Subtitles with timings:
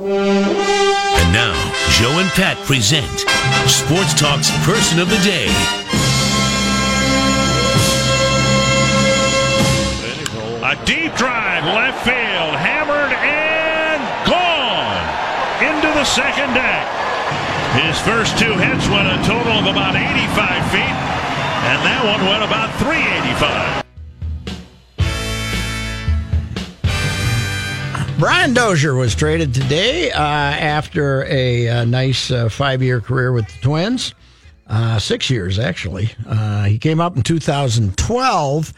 [0.00, 1.58] And now,
[1.98, 3.02] Joe and Pat present
[3.66, 5.50] Sports Talk's Person of the Day.
[10.62, 15.02] A deep drive, left field, hammered and gone
[15.66, 16.86] into the second deck.
[17.82, 20.94] His first two hits went a total of about 85 feet,
[21.66, 23.87] and that one went about 385.
[28.18, 33.46] Brian Dozier was traded today uh, after a, uh nice uh, five year career with
[33.46, 34.12] the Twins.
[34.66, 36.10] Uh, six years, actually.
[36.26, 38.72] Uh, he came up in 2012.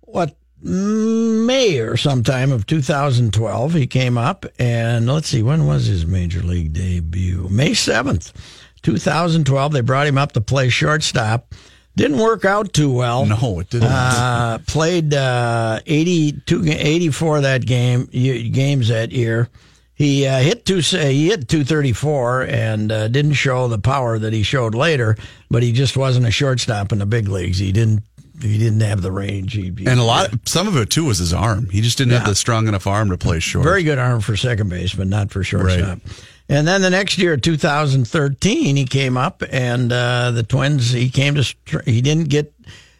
[0.00, 4.46] What, May or sometime of 2012, he came up.
[4.58, 7.48] And let's see, when was his major league debut?
[7.50, 8.32] May 7th,
[8.80, 9.72] 2012.
[9.72, 11.54] They brought him up to play shortstop.
[11.96, 13.24] Didn't work out too well.
[13.24, 13.88] No, it didn't.
[13.90, 19.48] Uh, played uh, 82, 84 that game games that year.
[19.94, 20.80] He uh, hit two.
[20.80, 25.16] He hit two thirty four and uh, didn't show the power that he showed later.
[25.50, 27.56] But he just wasn't a shortstop in the big leagues.
[27.58, 28.02] He didn't.
[28.42, 29.54] He didn't have the range.
[29.54, 31.70] He, he, and a lot, some of it too was his arm.
[31.70, 32.18] He just didn't Yeah.
[32.18, 33.64] have the strong enough arm to play short.
[33.64, 36.00] very good arm for second base, but not for shortstop.
[36.48, 40.92] And then the next year, 2013, he came up, and uh, the Twins.
[40.92, 41.82] He came to.
[41.84, 42.52] He didn't get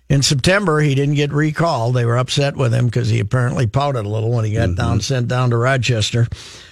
[0.08, 0.80] in September.
[0.80, 1.94] He didn't get recalled.
[1.94, 5.00] They were upset with him because he apparently pouted a little when he got down
[5.00, 6.26] sent down to Rochester.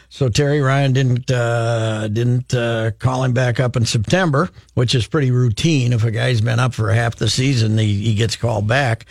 [0.09, 5.07] So Terry Ryan didn't uh, didn't uh, call him back up in September, which is
[5.07, 5.93] pretty routine.
[5.93, 9.07] If a guy's been up for half the season, he, he gets called back.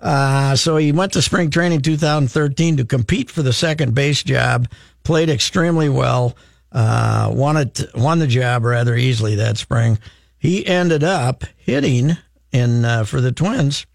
[0.00, 4.68] Uh, so he went to spring training 2013 to compete for the second base job.
[5.02, 6.36] Played extremely well.
[6.76, 9.98] Uh, won it, won the job rather easily that spring.
[10.38, 12.18] He ended up hitting
[12.52, 13.86] in uh, for the Twins.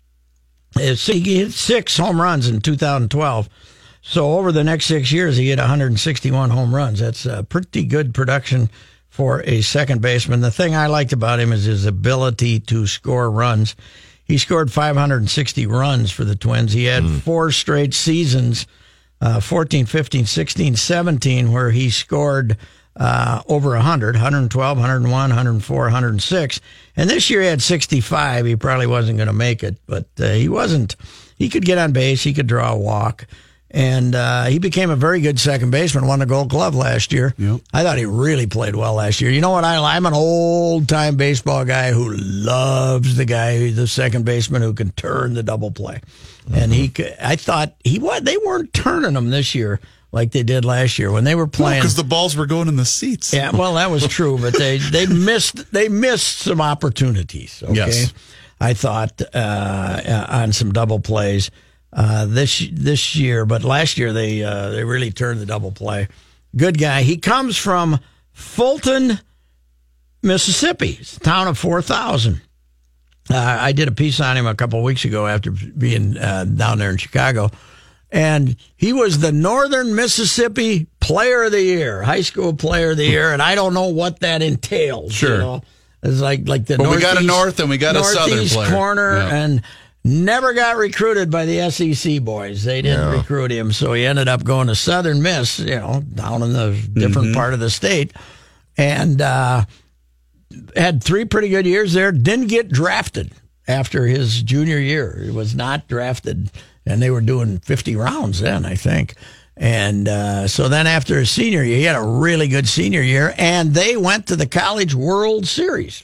[0.75, 3.47] He hit six home runs in 2012.
[4.01, 6.99] So over the next six years, he hit 161 home runs.
[6.99, 8.71] That's a pretty good production
[9.09, 10.41] for a second baseman.
[10.41, 13.75] The thing I liked about him is his ability to score runs.
[14.23, 16.73] He scored 560 runs for the Twins.
[16.73, 18.65] He had four straight seasons,
[19.21, 22.57] uh, 14, 15, 16, 17, where he scored
[22.95, 26.61] uh, over 100, 112, 101, 104, 106.
[26.97, 28.45] And this year he had 65.
[28.45, 30.95] He probably wasn't going to make it, but uh, he wasn't.
[31.37, 32.23] He could get on base.
[32.23, 33.27] He could draw a walk.
[33.73, 36.05] And uh, he became a very good second baseman.
[36.05, 37.33] Won the Gold Glove last year.
[37.37, 37.61] Yep.
[37.73, 39.31] I thought he really played well last year.
[39.31, 39.63] You know what?
[39.63, 44.73] I, I'm an old time baseball guy who loves the guy, the second baseman who
[44.73, 46.01] can turn the double play.
[46.53, 49.79] And he, could, I thought he what they weren't turning them this year
[50.12, 51.79] like they did last year when they were playing.
[51.81, 53.34] because the balls were going in the seats.
[53.34, 57.63] Yeah, well, that was true, but they they missed they missed some opportunities.
[57.63, 58.13] Okay, Yes.
[58.59, 61.50] I thought uh, on some double plays
[61.94, 66.08] uh, this this year, but last year they uh, they really turned the double play.
[66.56, 67.03] Good guy.
[67.03, 68.00] He comes from
[68.34, 69.19] Fulton,
[70.22, 72.41] Mississippi, it's a town of four thousand.
[73.29, 76.43] Uh, I did a piece on him a couple of weeks ago after being uh,
[76.45, 77.49] down there in Chicago.
[78.11, 83.05] And he was the Northern Mississippi Player of the Year, high school Player of the
[83.05, 85.13] Year, and I don't know what that entails.
[85.13, 85.31] Sure.
[85.35, 85.61] you know?
[86.03, 88.69] it's like like the But we got a north and we got a southern player.
[88.69, 89.35] corner, Yeah.
[89.35, 89.61] and
[90.03, 92.63] never got recruited by the SEC boys.
[92.66, 96.41] They didn't recruit him, so he ended up going to Southern Miss, you know, down
[96.43, 97.34] in the different Mm-hmm.
[97.35, 98.11] part of the state,
[98.78, 99.22] and.
[99.22, 99.63] uh
[100.75, 102.11] had three pretty good years there.
[102.11, 103.31] Didn't get drafted
[103.67, 105.21] after his junior year.
[105.23, 106.51] He was not drafted,
[106.85, 109.15] and they were doing 50 rounds then, I think.
[109.57, 113.33] And uh, so then after his senior year, he had a really good senior year,
[113.37, 116.03] and they went to the College World Series.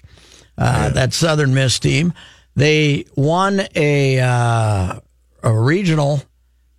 [0.57, 2.13] Uh, That Southern Miss team,
[2.55, 4.99] they won a uh,
[5.43, 6.23] a regional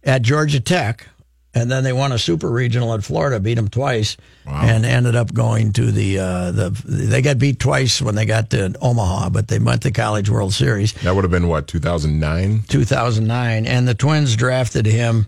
[0.02, 1.06] at Georgia Tech
[1.54, 4.16] and then they won a super regional at Florida, beat them twice,
[4.46, 6.70] and ended up going to the uh, the.
[6.84, 10.52] They got beat twice when they got to Omaha, but they went to College World
[10.52, 10.92] Series.
[11.02, 12.64] That would have been what 2009.
[12.68, 15.26] 2009, and the Twins drafted him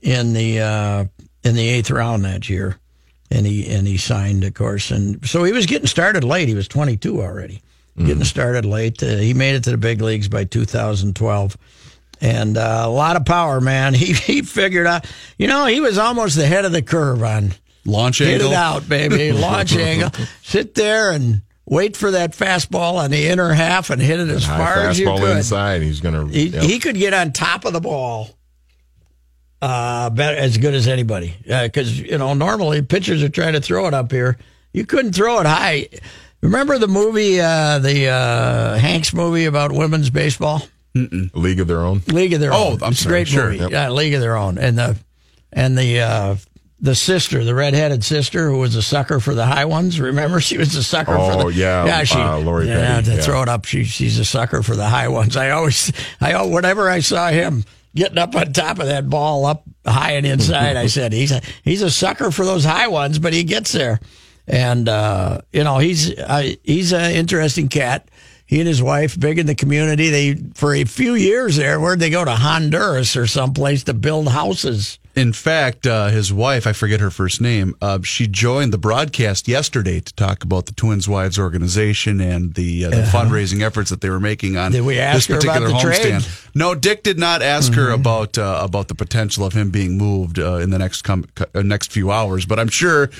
[0.00, 1.04] in the uh,
[1.44, 2.76] in the eighth round that year,
[3.30, 6.48] and he and he signed, of course, and so he was getting started late.
[6.48, 7.62] He was 22 already,
[7.96, 9.02] getting started late.
[9.02, 11.56] Uh, he made it to the big leagues by 2012
[12.20, 13.94] and uh, a lot of power, man.
[14.00, 15.06] He he figured out,
[15.38, 17.52] you know, he was almost the head of the curve on
[17.84, 18.52] Launch hit angle.
[18.52, 20.10] it out, baby, launch angle.
[20.42, 24.44] Sit there and wait for that fastball on the inner half and hit it as
[24.44, 25.36] far as you fastball could.
[25.38, 25.82] inside.
[25.82, 26.28] He's gonna.
[26.28, 26.62] He yep.
[26.62, 28.28] he could get on top of the ball.
[29.62, 31.34] Uh, better, as good as anybody.
[31.46, 34.38] Because, you know, normally pitchers are trying to throw it up here.
[34.72, 35.88] You couldn't throw it high.
[36.40, 40.62] Remember the movie, uh, the uh, Hanks movie about women's baseball?
[40.94, 42.02] League of their own.
[42.08, 42.78] League of Their Oh, Own.
[42.82, 43.58] Oh, I'm it's sorry, great sure, movie.
[43.58, 43.70] yep.
[43.70, 44.96] Yeah, League of Their Own, and the
[45.52, 46.36] and the uh,
[46.80, 50.00] the sister, the redheaded sister, who was a sucker for the high ones.
[50.00, 51.12] Remember, she was a sucker.
[51.14, 52.04] for Oh, the, yeah, yeah.
[52.04, 53.20] She, uh, Lori yeah, Petty, to yeah.
[53.22, 55.36] throw it up, she she's a sucker for the high ones.
[55.36, 57.64] I always, I al- whenever I saw him
[57.94, 61.40] getting up on top of that ball, up high and inside, I said he's a
[61.62, 64.00] he's a sucker for those high ones, but he gets there,
[64.48, 68.08] and uh, you know he's uh, he's an interesting cat.
[68.50, 70.10] He and his wife, big in the community.
[70.10, 74.26] They for a few years there, where'd they go to Honduras or someplace to build
[74.26, 74.98] houses?
[75.14, 79.46] In fact, uh, his wife, I forget her first name, uh, she joined the broadcast
[79.46, 84.00] yesterday to talk about the Twins Wives organization and the, uh, the fundraising efforts that
[84.00, 86.50] they were making on Did we ask this particular homestand.
[86.52, 90.40] No, Dick did not ask her about uh, about the potential of him being moved
[90.40, 93.10] uh, in the next com- uh, next few hours, but I'm sure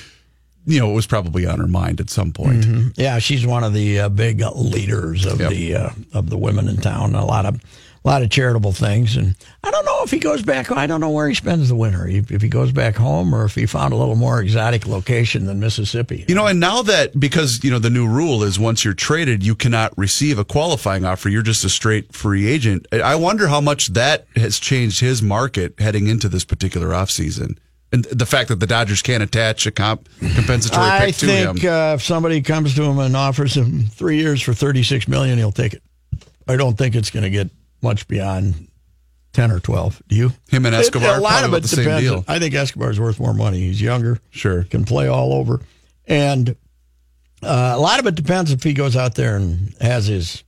[0.67, 2.67] you know it was probably on her mind at some point.
[2.97, 5.51] Yeah, she's one of the uh, big leaders of Yep.
[5.51, 7.15] the uh, of the women in town.
[7.15, 7.61] A lot of
[8.03, 10.71] a lot of charitable things, and I don't know if he goes back.
[10.73, 12.07] I don't know where he spends the winter.
[12.09, 15.45] If if he goes back home, or if he found a little more exotic location
[15.45, 16.25] than Mississippi.
[16.27, 19.45] You know, and now that because you know the new rule is once you're traded,
[19.45, 21.29] you cannot receive a qualifying offer.
[21.29, 22.87] You're just a straight free agent.
[22.93, 27.59] I wonder how much that has changed his market heading into this particular offseason.
[27.93, 31.41] And the fact that the Dodgers can't attach a comp compensatory I pick to think
[31.41, 31.49] him.
[31.49, 34.83] I think uh, if somebody comes to him and offers him three years for thirty
[34.85, 35.83] six million, he'll take it.
[36.47, 37.51] I don't think it's going to get
[37.83, 38.69] much beyond
[39.33, 40.01] ten or twelve.
[40.07, 40.33] Do you?
[40.49, 42.25] Him and Escobar a lot of it depends.
[42.29, 43.59] I think Escobar's worth more money.
[43.59, 44.63] He's younger, Sure.
[44.65, 45.61] can play all over,
[46.07, 46.51] and
[47.43, 50.45] uh, a lot of it depends if he goes out there and has his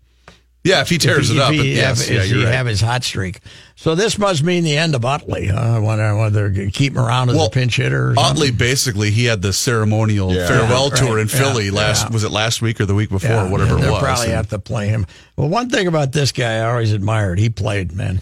[0.65, 2.39] Yeah, if he tears if it he- up, if he, yes, have, yeah, if you're
[2.39, 2.55] he right.
[2.55, 3.41] have his hot streak.
[3.75, 5.49] So this must mean the end of Utley.
[5.49, 5.59] Huh?
[5.59, 8.11] I wonder whether they're going to keep him around as Well, a pinch hitter.
[8.13, 10.47] Or Oddly, basically, he had the ceremonial Yeah.
[10.47, 11.23] farewell Yeah, tour right.
[11.23, 12.11] in Philly Yeah, last.
[12.13, 13.29] Was it last week or the week before?
[13.31, 14.03] Yeah, whatever they'll it was.
[14.03, 15.05] probably And- have to play him.
[15.37, 18.21] Well, one thing about this guy I always admired, he played, man.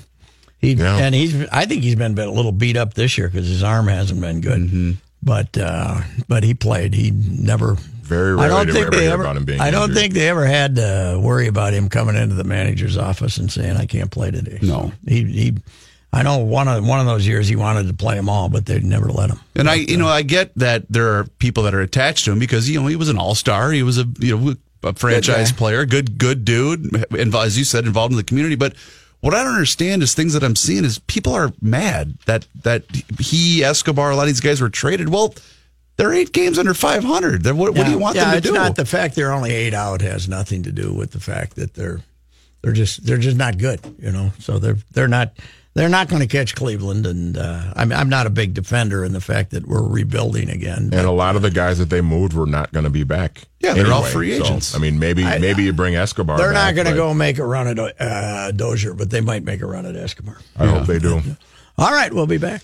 [0.58, 0.96] He Yeah.
[0.96, 1.34] and he's.
[1.52, 4.40] I think he's been a little beat up this year because his arm hasn't been
[4.40, 4.60] good.
[4.60, 4.90] Mm-hmm.
[5.22, 6.94] But uh, but he played.
[6.94, 7.76] He never.
[8.10, 9.22] Very I rarely don't do we think ever they hear ever.
[9.22, 9.96] about him being I don't injured.
[9.96, 13.76] think they ever had to worry about him coming into the manager's office and saying,
[13.76, 14.90] "I can't play today." No.
[15.06, 15.54] He he.
[16.12, 18.66] I know one of one of those years he wanted to play them all, but
[18.66, 19.38] they never let him.
[19.54, 22.32] And I, you uh, know, I get that there are people that are attached to
[22.32, 23.70] him because you know he was an all star.
[23.70, 25.58] He was a you know a franchise guy.
[25.58, 28.56] player, good good dude, inv- as you said, involved in the community.
[28.56, 28.74] But
[29.20, 32.84] what I don't understand is things that I'm seeing is people are mad that that
[33.20, 35.10] he Escobar, a lot of these guys were traded.
[35.10, 35.34] Well,
[36.00, 37.42] they're eight games under 500.
[37.42, 38.54] They're, what, what do you want yeah, them to it's do?
[38.54, 41.74] not the fact they're only eight out has nothing to do with the fact that
[41.74, 42.00] they're
[42.62, 44.32] they're just they're just not good, you know.
[44.38, 45.32] So they're they're not
[45.74, 49.12] they're not going to catch Cleveland, and uh, I'm I'm not a big defender in
[49.12, 50.90] the fact that we're rebuilding again.
[50.92, 53.42] And a lot of the guys that they moved were not going to be back.
[53.60, 54.10] Yeah, they're all anyway.
[54.10, 54.74] free So, agents.
[54.74, 56.38] I mean, maybe maybe you bring Escobar.
[56.38, 59.60] they're not going to go make a run at uh, Dozier, but they might make
[59.62, 60.38] a run at Escobar.
[60.56, 61.20] I hope they do.
[61.78, 62.62] All right, we'll be back.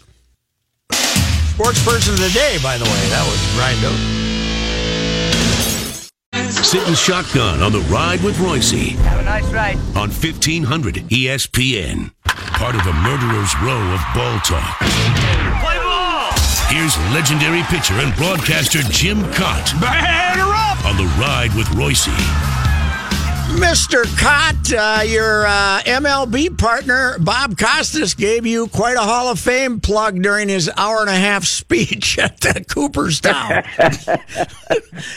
[1.57, 4.13] Sports person of the day, by the way, that was Brian Dozier.
[6.63, 9.77] Sitting shotgun on the ride with Royce Have a nice ride.
[9.97, 12.13] on 1500 ESPN.
[12.27, 14.77] Part of the Murderer's Row of Ball Talk.
[15.65, 16.29] Play ball!
[16.69, 20.85] Here's legendary pitcher and broadcaster Jim Kaat Batter up!
[20.85, 22.05] on the ride with Royce.
[23.57, 24.03] Mr.
[24.19, 29.81] Kaat, uh, your uh, MLB partner, Bob Costas, gave you quite a Hall of Fame
[29.81, 33.63] plug during his hour and a half speech at the Cooperstown.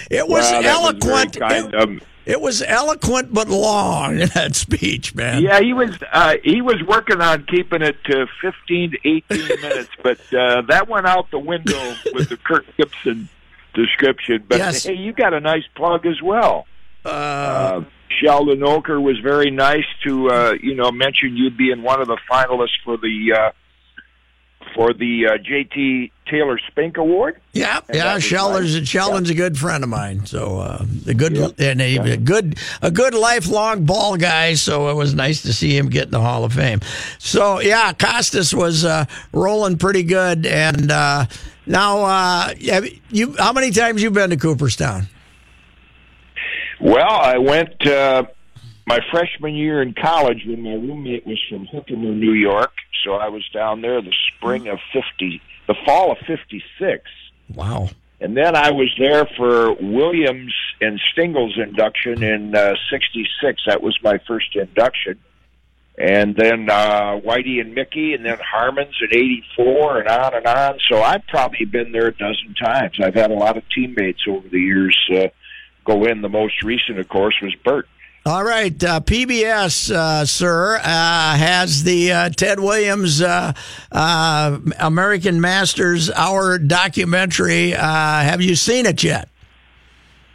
[0.09, 1.37] it was was eloquent.
[1.39, 2.01] kind it, him.
[2.25, 5.43] it was eloquent but long, that speech, man.
[5.43, 8.97] Yeah, he was uh, he was working on keeping it to 15 to
[9.31, 13.27] 18 minutes, but uh, that went out the window with the Kirk Gibson
[13.73, 14.45] description.
[14.47, 14.83] But Yes.
[14.85, 16.65] hey, you got a nice plug as well.
[17.05, 22.07] Uh, Sheldon Ocker was very nice to uh, you know mention you being one of
[22.07, 23.51] the finalists for the uh,
[24.75, 27.39] for the uh, JG Taylor Spink Award.
[27.53, 28.19] Yeah, And yeah.
[28.19, 28.87] Sheldon's nice.
[28.87, 32.91] Sheldon's a good friend of mine, so uh, a good and a, a good a
[32.91, 34.53] good lifelong ball guy.
[34.53, 36.81] So it was nice to see him get in the Hall of Fame.
[37.17, 41.25] So yeah, Costas was uh, rolling pretty good, and uh,
[41.65, 42.53] now uh,
[43.09, 45.07] you how many times you been to Cooperstown?
[46.79, 48.23] Well, I went uh,
[48.87, 52.71] my freshman year in college when my roommate was from Herkimer, New York.
[53.03, 57.03] So I was down there the spring of fifty, the fall of fifty six.
[57.53, 57.89] Wow.
[58.21, 63.61] And then I was there for Williams and Stengel's induction in uh, '66.
[63.67, 65.19] That was my first induction.
[65.97, 70.79] And then uh, Whitey and Mickey, and then Harmon's in '84, and on and on.
[70.89, 72.97] So I've probably been there a dozen times.
[73.01, 75.27] I've had a lot of teammates over the years uh,
[75.85, 76.21] go in.
[76.21, 77.87] The most recent, of course, was Bert.
[78.25, 83.53] All right, uh, PBS, uh, sir, uh, has the uh, Ted Williams uh,
[83.91, 87.73] uh, American Masters Hour documentary.
[87.73, 89.29] Uh, have you seen it yet?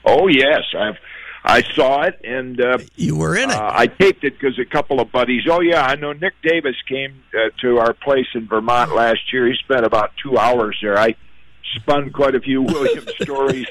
[0.05, 0.97] Oh yes, I've
[1.45, 3.57] I saw it, and uh, You were in it.
[3.57, 5.43] I taped it because a couple of buddies.
[5.49, 9.47] Oh yeah, I know Nick Davis came uh, to our place in Vermont last year.
[9.47, 10.99] He spent about two hours there.
[10.99, 11.17] I
[11.77, 13.67] spun quite a few Williams stories,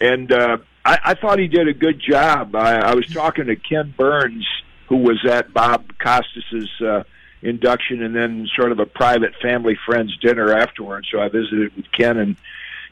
[0.00, 2.54] and uh, I, I thought he did a good job.
[2.54, 4.46] I, I was talking to Ken Burns,
[4.88, 7.04] who was at Bob Costas's uh,
[7.42, 11.08] induction, and then sort of a private family friends dinner afterwards.
[11.10, 12.36] So I visited with Ken, and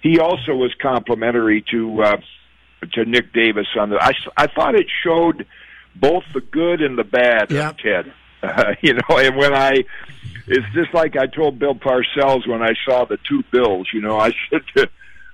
[0.03, 2.03] he also was complimentary to.
[2.03, 2.17] Uh,
[2.95, 3.97] to Nick Davis on the.
[4.03, 5.47] I, I thought it showed
[5.95, 7.69] both the good and the bad Yeah.
[7.71, 8.13] of Ted.
[8.43, 9.85] Uh, you know, and when I,
[10.49, 13.89] it's just like I told Bill Parcells when I saw the two bills.
[13.95, 14.91] You know, I said to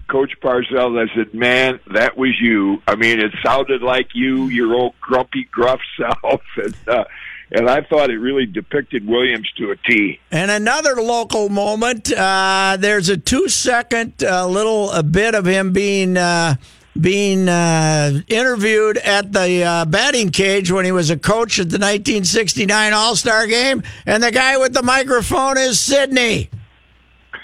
[0.08, 2.82] Coach Parcells, I said, "Man, that was you.
[2.86, 7.04] I mean, it sounded like you, your old grumpy, gruff self." And, uh,
[7.50, 10.20] and I thought it really depicted Williams to a T.
[10.30, 12.12] And another local moment.
[12.12, 16.56] Uh, there's a two-second uh, little a bit of him being uh,
[16.98, 21.78] being uh, interviewed at the uh, batting cage when he was a coach at the
[21.78, 26.50] 1969 All-Star Game, and the guy with the microphone is Sidney.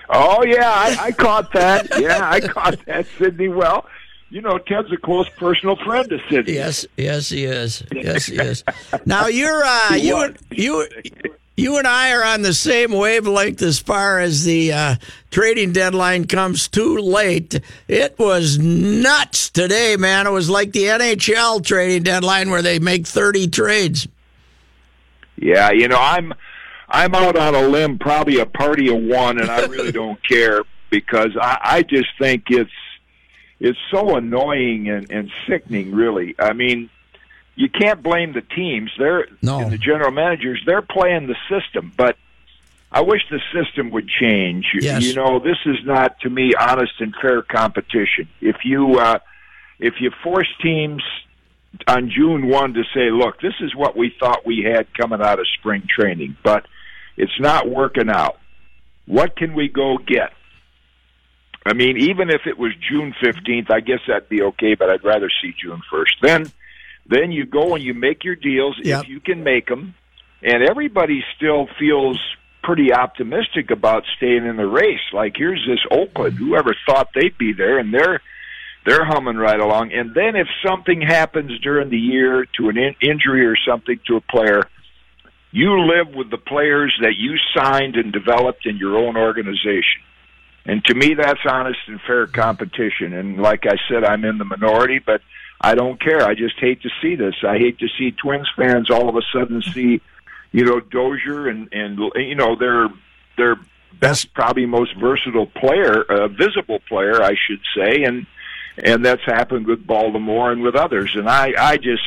[0.08, 1.88] Oh yeah, I, I caught that.
[1.99, 3.49] Yeah, I caught that, Sidney.
[3.49, 3.87] Well,
[4.30, 6.54] you know, Ted's a close personal friend to Sidney.
[6.54, 7.82] Yes, yes, he is.
[7.92, 8.64] Yes, he is.
[9.06, 10.87] Now you're uh, you and you.
[11.56, 14.94] You and I are on the same wavelength as far as the uh,
[15.30, 17.61] trading deadline comes too late.
[17.87, 20.26] It was nuts today, man.
[20.26, 24.08] It was like the NHL trading deadline where they make 30 trades.
[25.37, 26.34] Yeah, you know, I'm
[26.95, 30.63] I'm out on a limb, probably a party of one, and I really don't care
[30.91, 32.71] because I, I just think it's
[33.59, 35.93] it's so annoying and, and sickening.
[35.93, 36.91] Really, I mean,
[37.57, 38.93] you can't blame the teams.
[38.97, 39.59] They're No.
[39.59, 40.63] and the general managers.
[40.65, 42.17] They're playing the system, but
[42.93, 44.67] I wish the system would change.
[44.73, 45.03] You- Yes.
[45.03, 48.29] You know, this is not to me honest and fair competition.
[48.41, 49.19] If you uh,
[49.81, 51.03] if you force teams
[51.89, 55.41] on June 1 to say, look, this is what we thought we had coming out
[55.41, 56.67] of spring training, but
[57.16, 58.38] it's not working out.
[59.06, 60.33] What can we go get?
[61.66, 65.04] I mean, even if it was June 15th, I guess that'd be okay, but I'd
[65.04, 66.12] rather see June 1st.
[66.23, 66.52] Then
[67.06, 69.02] then you go and you make your deals Yep.
[69.04, 69.94] if you can make them,
[70.42, 72.18] and everybody still feels
[72.62, 75.02] pretty optimistic about staying in the race.
[75.12, 78.21] Like here's this Oakland, whoever thought they'd be there, and they're
[78.87, 79.92] they're humming right along.
[79.92, 84.16] And then if something happens during the year to an in- injury or something to
[84.16, 84.62] a player,
[85.54, 90.02] you live with the players that you signed and developed in your own organization.
[90.66, 93.12] And to me, that's honest and fair competition.
[93.12, 95.20] And like I said, I'm in the minority, but
[95.61, 96.23] I don't care.
[96.23, 97.37] I just hate to see this.
[97.46, 100.00] I hate to see Twins fans all of a sudden see,
[100.50, 102.88] you know, Dozier and and you know their
[103.37, 103.56] their
[104.00, 108.26] best, probably most versatile player, uh, visible player, I should say, and
[108.76, 111.12] and that's happened with Baltimore and with others.
[111.14, 112.02] And I I just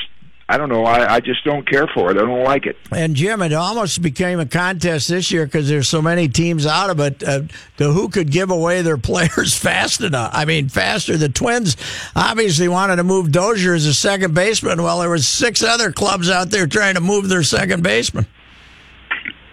[0.49, 0.85] I don't know.
[0.85, 2.17] I, I just don't care for it.
[2.17, 2.77] I don't like it.
[2.91, 6.89] And Jim, it almost became a contest this year because there's so many teams out
[6.89, 7.41] of it uh,
[7.77, 10.31] to who could give away their players fast enough.
[10.33, 11.17] I mean, faster.
[11.17, 11.75] The Twins
[12.15, 14.81] obviously wanted to move Dozier as a second baseman.
[14.81, 18.25] Well, there was six other clubs out there trying to move their second baseman.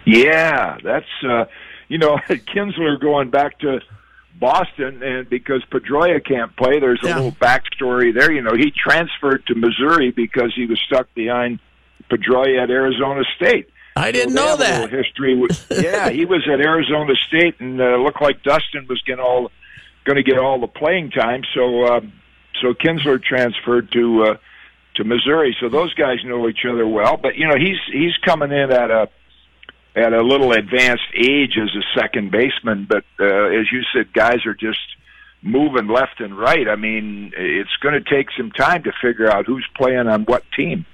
[0.05, 1.45] Yeah, that's uh,
[1.89, 3.81] you know Kinsler going back to
[4.39, 7.15] Boston, and because Pedroia can't play, there's a Yeah.
[7.15, 8.31] little backstory there.
[8.31, 11.59] You know, he transferred to Missouri because he was stuck behind
[12.09, 13.69] Pedroia at Arizona State.
[13.95, 14.89] I didn't So know that.
[14.89, 15.35] history.
[15.35, 19.51] With, yeah, he was at Arizona State, and uh, looked like Dustin was going all
[20.03, 21.41] going to get all the playing time.
[21.55, 22.13] So, um,
[22.61, 24.37] so Kinsler transferred to uh,
[24.95, 25.55] to Missouri.
[25.61, 27.15] So those guys know each other well.
[27.17, 29.09] But you know, he's he's coming in at a
[29.95, 32.85] at a little advanced age as a second baseman.
[32.89, 34.79] But uh, as you said, guys are just
[35.41, 36.67] moving left and right.
[36.67, 40.43] I mean, it's going to take some time to figure out who's playing on what
[40.55, 40.85] team.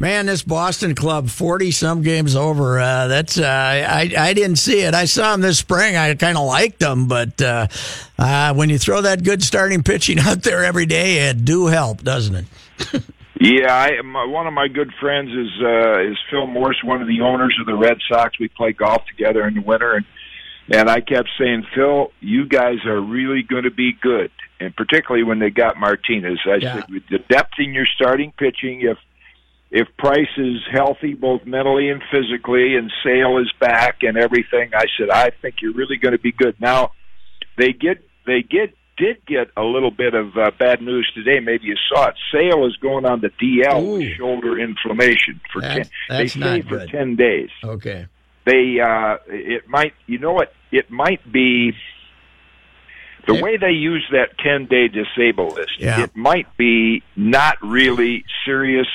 [0.00, 2.78] Man, this Boston club, forty some games over.
[2.78, 4.94] Uh, that's uh, I I didn't see it.
[4.94, 5.96] I saw them this spring.
[5.96, 7.66] I kind of liked them, but uh,
[8.16, 12.02] uh, when you throw that good starting pitching out there every day, it do help,
[12.02, 13.02] doesn't it?
[13.40, 17.08] yeah, I, my, one of my good friends is uh, is Phil Morse, one of
[17.08, 18.38] the owners of the Red Sox.
[18.38, 20.04] We play golf together in the winter, and
[20.70, 24.30] and I kept saying, Phil, you guys are really going to be good,
[24.60, 26.38] and particularly when they got Martinez.
[26.46, 26.74] I Yeah.
[26.74, 28.98] said, with the depth in your starting pitching, if
[29.70, 34.86] if Price is healthy both mentally and physically, and Sale is back and everything, I
[34.98, 36.56] said, I think you're really going to be good.
[36.60, 36.92] Now,
[37.56, 41.40] they get they get did get a little bit of uh, bad news today.
[41.40, 42.14] Maybe you saw it.
[42.32, 45.84] Sale is going on the DL with shoulder inflammation for That- ten.
[46.08, 48.06] They that's say not for ten days Okay.
[48.44, 51.72] they uh it might you know what it might be
[53.26, 53.42] the Yeah.
[53.42, 56.02] way they use that 10 day disable list Yeah.
[56.04, 58.86] it might be not really serious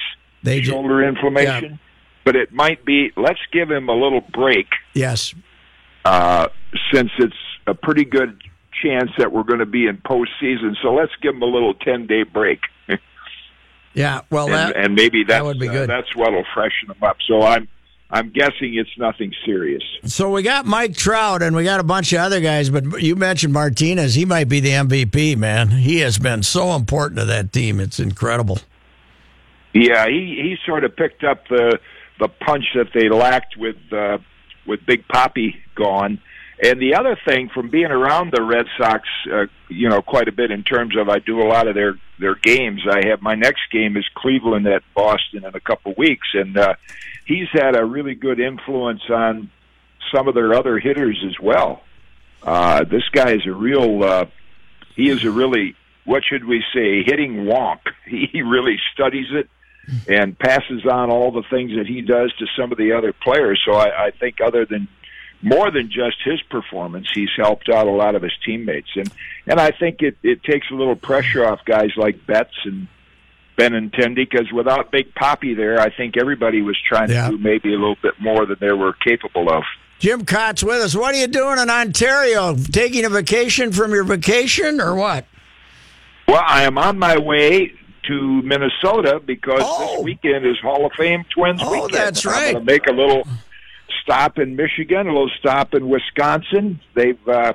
[0.42, 1.80] They shoulder inflammation
[2.26, 5.36] but it might be let's give him a little break Yes.
[6.06, 6.48] uh
[6.92, 7.36] since it's
[7.68, 8.42] a pretty good
[8.84, 12.08] chance that we're going to be in postseason so let's give them a little 10
[12.08, 12.60] day break
[13.96, 14.22] Yeah.
[14.32, 15.90] Well, and, that and maybe that's would be uh, good.
[15.90, 17.68] that's what'll freshen them up so i'm
[18.10, 22.12] i'm guessing it's nothing serious So we got Mike Trout and we got a bunch
[22.12, 24.16] of other guys, but you mentioned Martinez.
[24.16, 25.70] He might be the MVP, man.
[25.70, 27.80] He has been so important to that team.
[27.80, 28.60] It's incredible.
[29.74, 31.80] Yeah, he he sort of picked up the
[32.20, 34.18] the punch that they lacked with uh,
[34.68, 36.20] with Big Papi gone.
[36.63, 40.32] And the other thing from being around the Red Sox, uh, you know, quite a
[40.32, 42.82] bit in terms of I do a lot of their their games.
[42.89, 46.75] I have my next game is Cleveland at Boston in a couple weeks, and uh,
[47.25, 49.51] he's had a really good influence on
[50.15, 51.82] some of their other hitters as well.
[52.41, 54.01] Uh, this guy is a real.
[54.01, 54.25] Uh,
[54.96, 57.79] he is a really what should we say hitting wonk.
[58.05, 59.50] He really studies it
[60.08, 63.62] and passes on all the things that he does to some of the other players.
[63.65, 64.88] So I, I think other than
[65.43, 69.12] more than just his performance, he's helped out a lot of his teammates, and
[69.45, 72.88] and I think it it takes a little pressure off guys like Betts and
[73.58, 77.29] Benintendi because without Big Papi there, I think everybody was trying Yeah.
[77.29, 79.63] to do maybe a little bit more than they were capable of.
[79.99, 80.95] Jim Kaat's with us.
[80.95, 82.56] What are you doing in Ontario?
[82.56, 85.25] Taking a vacation from your vacation or what?
[86.27, 87.73] Well, I am on my way
[88.08, 89.95] to Minnesota because Oh.
[89.97, 91.93] this weekend is Hall of Fame Twins Oh, weekend.
[91.93, 92.47] that's right.
[92.47, 93.25] I'm going to make a little
[94.04, 96.80] stop in Michigan, a little stop in Wisconsin.
[96.94, 97.54] They've uh,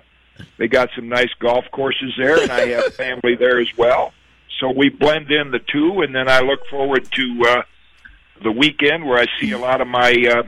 [0.57, 4.13] they got some nice golf courses there, and I have family there as well.
[4.61, 7.63] So we blend in the two, and then I look forward to uh,
[8.43, 10.43] the weekend where I see a lot of my uh,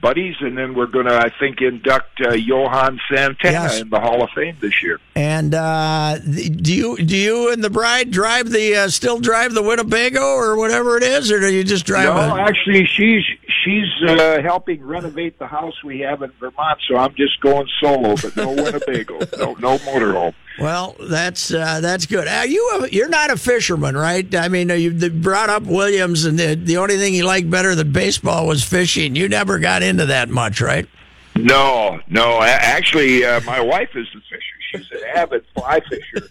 [0.00, 3.80] buddies, and then we're going to, I think, induct uh, Johan Santana Yes.
[3.80, 4.98] in the Hall of Fame this year.
[5.14, 9.62] And uh, do you do you and the bride drive the uh, still drive the
[9.62, 12.04] Winnebago or whatever it is, or do you just drive?
[12.04, 13.22] No, a, actually, she's
[13.64, 18.14] she's uh, helping renovate the house we have in Vermont, so I'm just going solo,
[18.16, 20.34] but no Winnebago, no no motorhome.
[20.58, 22.26] Well, that's uh, that's good.
[22.28, 24.32] Are you a, you're not a fisherman, right?
[24.34, 27.92] I mean, you brought up Williams, and the, the only thing he liked better than
[27.92, 29.16] baseball was fishing.
[29.16, 30.88] You never got into that much, right?
[31.36, 32.42] No, no.
[32.42, 34.56] Actually, uh, my wife is a fisher.
[34.70, 36.28] She's an avid fly fisher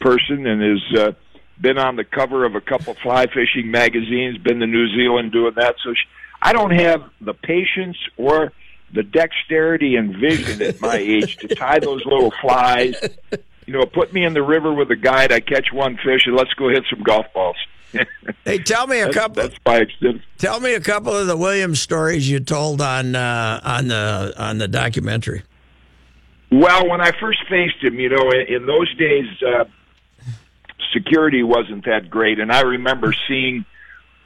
[0.00, 1.12] person, and has uh,
[1.60, 4.38] been on the cover of a couple fly fishing magazines.
[4.38, 5.76] Been to New Zealand doing that.
[5.84, 6.04] So she,
[6.40, 8.52] I don't have the patience or
[8.92, 12.96] the dexterity and vision at my age to tie those little flies.
[13.66, 15.32] You know, put me in the river with a guide.
[15.32, 17.56] I catch one fish, and let's go hit some golf balls.
[18.44, 19.48] Hey, tell me a That's, couple.
[19.64, 20.22] that's extent.
[20.38, 24.58] Tell me a couple of the Williams stories you told on uh, on the on
[24.58, 25.42] the documentary.
[26.50, 29.64] Well, when I first faced him, you know, in, in those days, uh,
[30.92, 33.64] security wasn't that great, and I remember seeing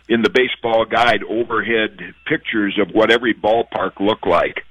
[0.09, 4.64] in the baseball guide overhead pictures of what every ballpark looked like,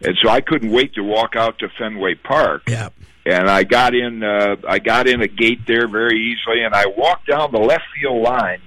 [0.00, 2.62] and so I couldn't wait to walk out to Fenway Park.
[2.68, 2.88] Yeah.
[3.26, 6.86] And I got in, uh, I got in a gate there very easily, and I
[6.86, 8.60] walked down the left field line.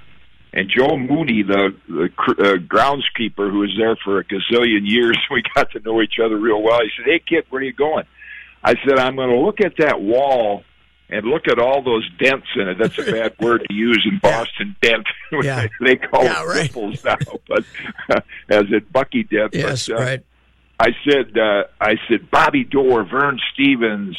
[0.52, 5.18] And Joe Mooney, the, the cr- uh, groundskeeper who was there for a gazillion years,
[5.32, 6.80] we got to know each other real well.
[6.82, 8.04] He said, "Hey, kid, where are you going?"
[8.64, 10.64] I said, I'm going to look at that wall
[11.10, 12.78] and look at all those dents in it.
[12.78, 15.08] That's a bad word to use in Boston, dent.
[15.44, 15.68] Yeah.
[15.80, 16.64] they call Yeah, it right.
[16.64, 17.16] ripples now,
[17.48, 17.64] but
[18.50, 19.54] as in Bucky Dent.
[19.54, 20.20] Yes, but, uh, right.
[20.80, 24.18] I said, uh, I said, Bobby Doerr, Vern Stephens,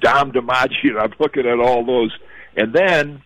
[0.00, 1.00] Dom DiMaggio.
[1.00, 2.12] I'm looking at all those.
[2.56, 3.22] And then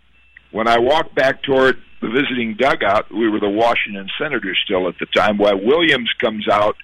[0.51, 4.99] when I walked back toward the visiting dugout, we were the Washington Senators still at
[4.99, 6.77] the time, while Williams comes out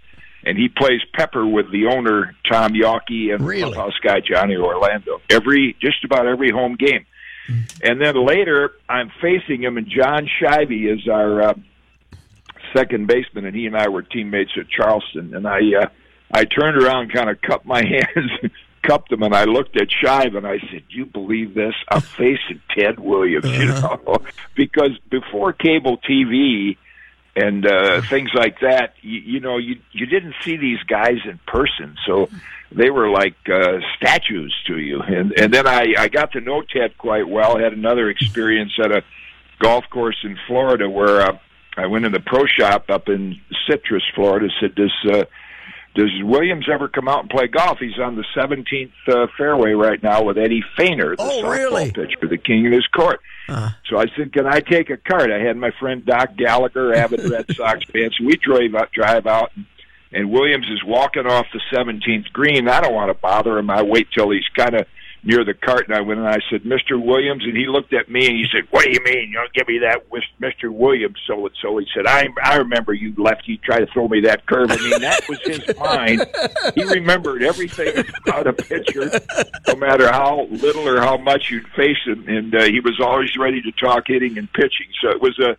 [0.43, 3.71] and he plays pepper with the owner Tom Yawkey and Really?
[3.71, 7.05] clubhouse guy Johnny Orlando every just about every home game.
[7.83, 11.55] And then later, I'm facing him, and John Schaive is our uh,
[12.75, 15.35] second baseman, and he and I were teammates at Charleston.
[15.35, 15.87] And I, uh,
[16.33, 17.83] I turned around, kind of cupped my
[18.15, 18.53] hands,
[18.83, 21.75] cupped them, and I looked at Schaive, and I said, "You believe this?
[21.91, 24.19] I'm facing Ted Williams, you know,
[24.55, 26.77] because before cable TV."
[27.37, 28.95] and uh, things like that.
[29.03, 32.29] You, you know, you you didn't see these guys in person, so
[32.73, 35.01] they were like uh, statues to you.
[35.01, 37.59] And and then I I got to know Ted quite well.
[37.59, 39.03] Had another experience at a
[39.61, 41.39] golf course in Florida where uh,
[41.83, 44.49] I went in the pro shop up in Citrus, Florida.
[44.61, 45.25] Said, "Does uh,
[45.95, 50.03] does Williams ever come out and play golf?" He's on the 17th uh, fairway right
[50.03, 51.91] now with Eddie Feigner, the Oh, softball really?
[51.91, 53.21] pitcher, the king of his court.
[53.49, 53.71] Uh.
[53.89, 57.29] So I said, "Can I take a cart?" I had my friend Doc Gallagher, avid
[57.29, 58.11] Red Sox fan.
[58.19, 59.65] So we drive out, drive out, and,
[60.13, 62.69] and Williams is walking off the 17th green.
[62.69, 63.71] I don't want to bother him.
[63.71, 64.87] I wait till he's kind of
[65.23, 67.03] near the cart, and I went and I said, "Mr.
[67.03, 69.29] Williams," and he looked at me and he said, "What do you mean?
[69.31, 70.73] You don't give me that, with Mr.
[70.73, 73.47] Williams?" So and so he said, "I I remember you left.
[73.47, 74.71] You tried to throw me that curve.
[74.71, 76.27] I mean, that was his mind.
[76.75, 79.11] He remembered everything about a pitcher,
[79.69, 83.37] no matter how little or how much you'd face him, and uh, he was always
[83.37, 84.87] ready to talk hitting and pitching.
[85.03, 85.57] So it was a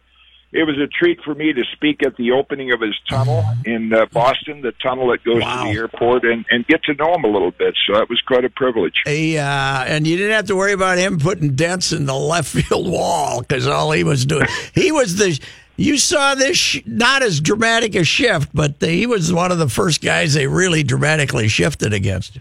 [0.54, 3.94] it was a treat for me to speak at the opening of his tunnel in
[3.94, 5.64] uh, Boston, the tunnel that goes Wow.
[5.66, 7.76] to the airport, and, and get to know him a little bit.
[7.88, 9.02] So that was quite a privilege.
[9.06, 12.50] He, uh, and you didn't have to worry about him putting dents in the left
[12.54, 15.40] field wall because all he was doing, he was the.
[15.78, 19.58] You saw this sh- not as dramatic a shift, but the, he was one of
[19.58, 22.38] the first guys they really dramatically shifted against.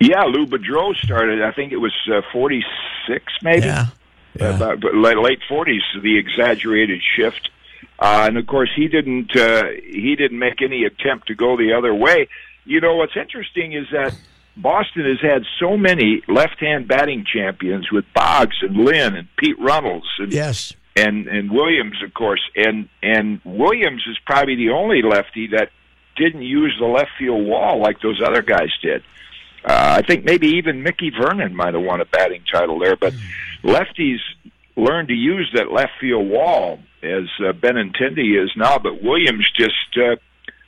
[0.00, 1.42] Yeah, Lou Boudreau started.
[1.42, 2.64] I think it was uh, forty
[3.08, 3.66] six, maybe.
[3.66, 3.86] Yeah,
[4.40, 7.50] Uh, about- but late late forties, the exaggerated shift,
[7.98, 11.72] uh, and of course he didn't uh, he didn't make any attempt to go the
[11.72, 12.28] other way.
[12.64, 14.14] You know what's interesting is that
[14.56, 20.08] Boston has had so many left-hand batting champions with Boggs and Lynn and Pete Runnels
[20.18, 25.48] and yes, and and Williams, of course, and and Williams is probably the only lefty
[25.48, 25.70] that
[26.16, 29.02] didn't use the left field wall like those other guys did.
[29.64, 33.12] Uh, I think maybe even Mickey Vernon might have won a batting title there, but
[33.66, 34.18] lefties
[34.76, 38.78] learned to use that left field wall as uh, Benintendi is now.
[38.78, 40.16] But Williams just uh,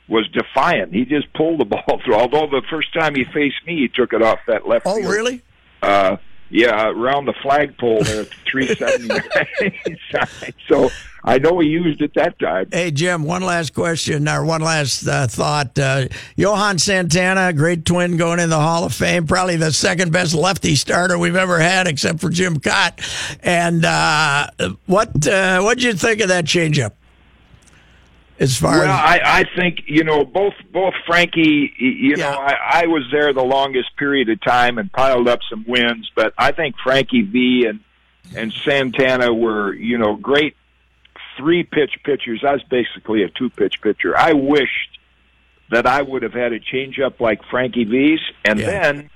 [0.07, 0.93] was defiant.
[0.93, 2.15] He just pulled the ball through.
[2.15, 4.85] Although the first time he faced me, he took it off that left.
[4.85, 4.97] Field.
[4.97, 5.41] Oh, field really?
[5.81, 6.17] uh,
[6.49, 9.19] yeah, around the flagpole there at the 379.
[10.67, 10.89] So
[11.23, 12.67] I know he used it that time.
[12.71, 15.77] Hey, Jim, one last question or one last uh, thought.
[15.77, 20.33] Uh, Johan Santana, great twin going in the Hall of Fame, probably the second best
[20.33, 23.37] lefty starter we've ever had, except for Jim Kaat.
[23.43, 24.47] And uh,
[24.85, 26.93] what uh, what'd you think of that changeup?
[28.39, 31.73] As far Well, as I, I think you know both both Frankie.
[31.77, 32.31] You Yeah.
[32.31, 36.09] know, I, I was there the longest period of time and piled up some wins,
[36.15, 37.79] but I think Frankie V and
[38.35, 40.55] and Santana were you know great
[41.37, 42.43] three pitch pitchers.
[42.47, 44.17] I was basically a two pitch pitcher.
[44.17, 44.99] I wished
[45.71, 48.65] that I would have had a changeup like Frankie V's, and Yeah.
[48.65, 49.09] then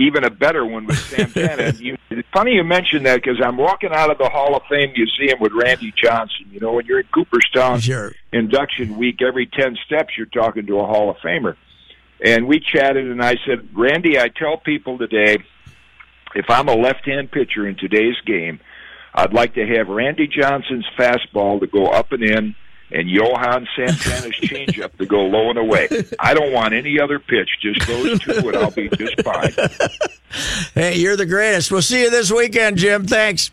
[0.00, 1.72] even a better one with Santana.
[1.78, 4.92] you, it's funny you mentioned that because I'm walking out of the Hall of Fame
[4.96, 6.46] museum with Randy Johnson.
[6.50, 8.12] You know, when you're in Cooperstown Sure.
[8.32, 11.56] induction week, every 10 steps, you're talking to a Hall of Famer.
[12.22, 15.38] And we chatted, and I said, Randy, I tell people today,
[16.34, 18.60] if I'm a left hand pitcher in today's game,
[19.14, 22.54] I'd like to have Randy Johnson's fastball to go up and in
[22.92, 25.88] and Johan Santana's changeup to go low and away.
[26.18, 29.52] I don't want any other pitch, just those two, and I'll be just fine.
[30.74, 31.70] hey, you're the greatest.
[31.70, 33.06] We'll see you this weekend, Jim.
[33.06, 33.50] Thanks.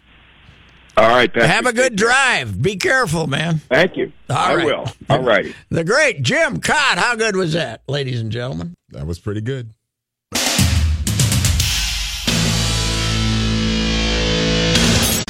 [0.97, 1.51] All right, Patrick.
[1.51, 2.59] Have a good drive.
[2.59, 3.59] Be careful, man.
[3.69, 4.11] Thank you.
[4.31, 4.65] All I right.
[4.65, 4.85] will.
[5.09, 5.53] All righty.
[5.69, 6.97] The great Jim Kaat.
[6.97, 8.73] How good was that, ladies and gentlemen?
[8.89, 9.73] That was pretty good.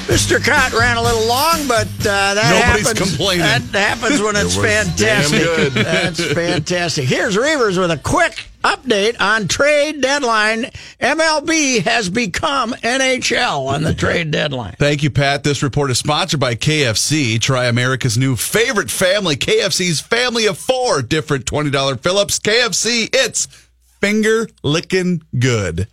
[0.08, 0.38] Mr.
[0.40, 3.10] Kaat ran a little long, but uh, that Nobody's happens.
[3.10, 3.40] complaining.
[3.42, 3.62] That
[3.98, 5.40] happens when it's was fantastic.
[5.40, 5.72] damn good.
[5.74, 7.06] That's fantastic.
[7.10, 10.72] Here's Reuvers with a quick update on trade deadline.
[11.02, 14.76] MLB has become NHL on the trade deadline.
[14.80, 15.44] Thank you, Pat.
[15.44, 17.40] This report is sponsored by KFC.
[17.42, 22.40] Try America's new favorite family, KFC's family of four different $20 Fill Ups.
[22.40, 23.46] KFC, it's
[24.00, 25.90] finger licking good.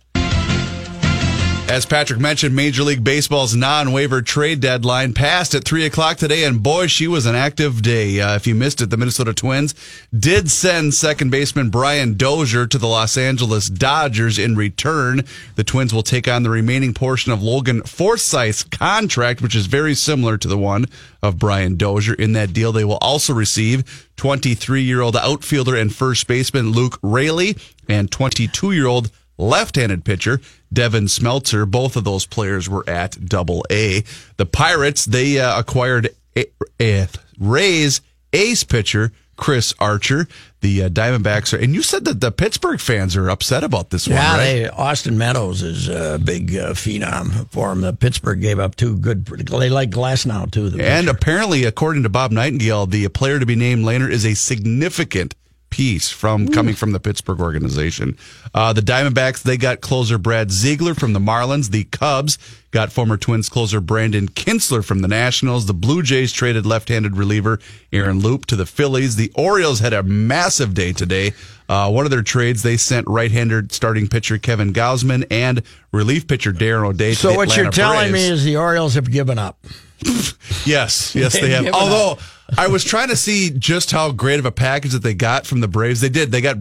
[1.67, 6.61] As Patrick mentioned, Major League Baseball's non-waiver trade deadline passed at 3 o'clock today, and
[6.61, 8.21] boy, she was an active day.
[8.21, 9.73] Uh, if you missed it, the Minnesota Twins
[10.17, 15.23] did send second baseman Brian Dozier to the Los Angeles Dodgers in return.
[15.55, 19.95] The Twins will take on the remaining portion of Logan Forsythe's contract, which is very
[19.95, 20.85] similar to the one
[21.23, 22.13] of Brian Dozier.
[22.13, 27.57] In that deal, they will also receive 23-year-old outfielder and first baseman Luke Raley
[27.89, 30.39] and 22-year-old left-handed pitcher
[30.75, 31.69] Devin Smeltzer.
[31.69, 34.03] Both of those players were at Double A.
[34.37, 36.45] The Pirates they uh, acquired a,
[36.79, 37.07] a
[37.39, 40.27] Rays ace pitcher Chris Archer.
[40.61, 44.07] The uh, Diamondbacks are, and you said that the Pittsburgh fans are upset about this
[44.07, 44.45] Yeah, one, right?
[44.45, 47.81] they, Austin Meadows is a big uh, phenom for him.
[47.81, 49.25] The Pittsburgh gave up two good.
[49.47, 50.67] Tyler Glasnow too.
[50.67, 51.09] And pitcher.
[51.11, 55.35] apparently, according to Bob Nightingale, the player to be named later is a significant
[55.75, 58.17] piece from coming from the Pittsburgh organization.
[58.53, 61.69] Uh, the Diamondbacks they got closer Brad Ziegler from the Marlins.
[61.69, 62.37] The Cubs
[62.71, 65.65] got former Twins closer Brandon Kintzler from the Nationals.
[65.65, 67.59] The Blue Jays traded left-handed reliever
[67.91, 69.17] Aaron Loup to the Phillies.
[69.17, 71.33] The Orioles had a massive day today.
[71.67, 75.61] Uh, one of their trades, they sent right-handed starting pitcher Kevin Gausman and
[75.91, 77.11] relief pitcher Darren O'Day.
[77.11, 78.29] to so what you're telling Braves.
[78.29, 79.57] me is the Orioles have given up.
[80.65, 82.17] Yes, yes, they They've Although
[82.57, 85.59] I was trying to see just how great of a package that they got from
[85.61, 86.01] the Braves.
[86.01, 86.31] They did.
[86.31, 86.57] They got,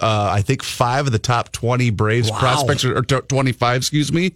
[0.00, 2.38] uh, I think, five of the top twenty Braves Wow.
[2.38, 4.32] prospects, or twenty-five, excuse me.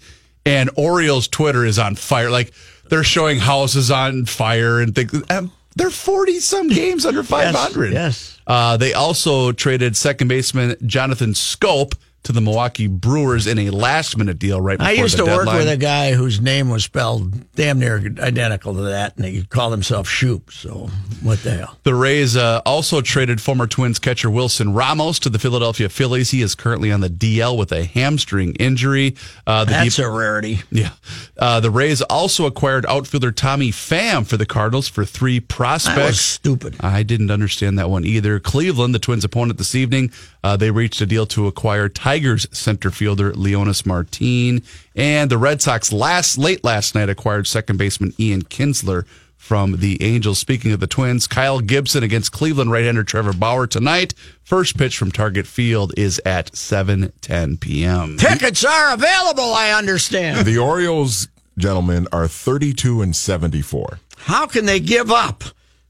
[0.46, 2.30] And Orioles Twitter is on fire.
[2.30, 2.52] Like
[2.88, 5.12] they're showing houses on fire and things.
[5.30, 7.92] Um, they're forty some games under five hundred.
[7.92, 8.38] yes.
[8.46, 14.38] Uh, they also traded second baseman Jonathan Schoop to the Milwaukee Brewers in a last-minute
[14.38, 17.78] deal right before I used to work with a guy whose name was spelled damn
[17.78, 20.52] near identical to that, and he called himself Shoop.
[20.52, 20.90] So
[21.22, 21.76] what the hell?
[21.84, 26.30] The Rays uh, also traded former Twins catcher Wilson Ramos to the Philadelphia Phillies.
[26.30, 29.16] He is currently on the DL with a hamstring injury.
[29.46, 30.60] Uh, the That's deep- a rarity.
[30.70, 30.90] yeah.
[31.38, 35.56] Uh, the Rays also acquired outfielder Tommy Pham for the Cardinals for three That was
[35.56, 36.20] prospects.
[36.20, 36.76] stupid.
[36.80, 38.38] I didn't understand that one either.
[38.40, 40.12] Cleveland, the Twins' opponent this evening,
[40.44, 44.64] uh, they reached a deal to acquire Tigers center fielder Leonys Martin,
[44.96, 50.02] and the Red Sox last late last night acquired second baseman Ian Kinsler from the
[50.02, 50.40] Angels.
[50.40, 54.14] Speaking of the Twins, Kyle Gibson against Cleveland right-hander Trevor Bauer tonight.
[54.42, 58.16] First pitch from Target Field is at 7:10 p.m.
[58.16, 59.54] Tickets are available.
[59.54, 60.44] I understand.
[60.44, 64.00] The Orioles, gentlemen, are 32 and 74.
[64.16, 65.44] How can they give up?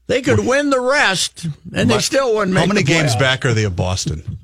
[0.05, 3.43] They could win the rest, and they still wouldn't make How many the games back
[3.43, 4.37] are they of Boston?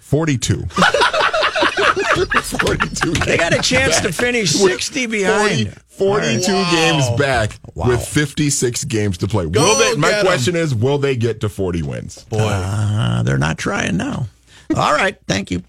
[0.00, 0.66] 42.
[2.16, 5.74] 42 They got a chance to finish 60 behind.
[5.86, 9.46] 40, 42 games back with 56 games to play.
[9.46, 10.26] will they, my get 'em.
[10.26, 12.24] question is, will they get to 40 wins?
[12.24, 12.38] Boy.
[12.38, 14.26] Uh, they're not trying now.
[14.76, 15.16] All right.
[15.28, 15.62] Thank you.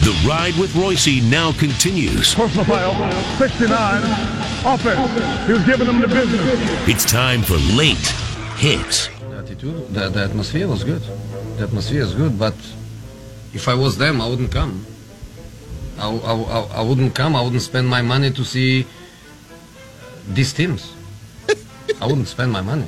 [0.00, 2.34] The ride with Royce now continues.
[2.34, 4.02] Personal foul, 69,
[4.64, 5.46] offense.
[5.46, 6.88] He was giving them the business.
[6.88, 7.98] It's time for late
[8.56, 9.08] hits.
[9.58, 11.02] The the atmosphere was good.
[11.56, 12.54] The atmosphere is good, but
[13.52, 14.86] if I was them, I wouldn't come.
[15.98, 17.34] I, I, I, I wouldn't come.
[17.34, 18.86] I wouldn't spend my money to see
[20.28, 20.92] these teams.
[22.00, 22.86] I wouldn't spend my money.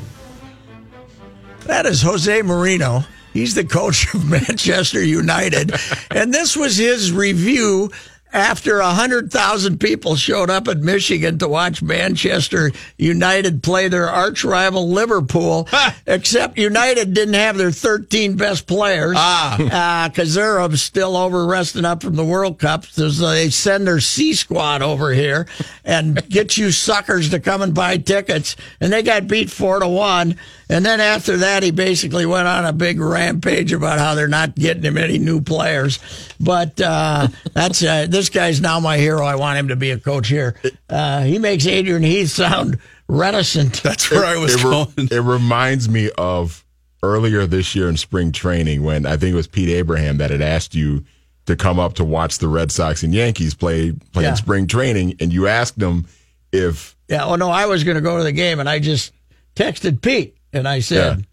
[1.65, 3.05] That is Jose Mourinho.
[3.33, 5.73] He's the coach of Manchester United.
[6.11, 7.91] and this was his review
[8.33, 14.89] after 100,000 people showed up at Michigan to watch Manchester United play their arch rival
[14.89, 15.69] Liverpool,
[16.07, 19.17] except United didn't have their 13 best players.
[19.19, 20.09] Ah.
[20.09, 22.85] Because they're uh, still over resting up from the World Cup.
[22.87, 25.47] So they send their C squad over here
[25.85, 28.57] and get you suckers to come and buy tickets.
[28.81, 30.37] And they got beat 4 to 1.
[30.71, 34.55] And then after that, he basically went on a big rampage about how they're not
[34.55, 35.99] getting him any new players.
[36.39, 39.25] But uh, that's uh, this guy's now my hero.
[39.27, 40.55] I want him to be a coach here.
[40.89, 42.79] Uh, he makes Adrian Heath sound
[43.09, 43.83] reticent.
[43.83, 45.09] That's where I was it, re- going.
[45.11, 46.65] it reminds me of
[47.03, 50.41] earlier this year in spring training when I think it was Pete Abraham that had
[50.43, 51.05] asked you
[51.47, 54.31] to come up to watch the Red Sox and Yankees play play Yeah.
[54.31, 56.07] in spring training, and you asked him
[56.53, 57.25] if Yeah.
[57.25, 59.13] Oh no, I was going to go to the game, and I just
[59.57, 61.27] texted Pete, and I said,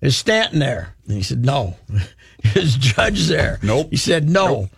[0.00, 1.76] "Is Stanton there?" And he said, "No."
[2.56, 3.58] Is Judge there?
[3.62, 3.88] Nope.
[3.90, 4.68] He said, "No."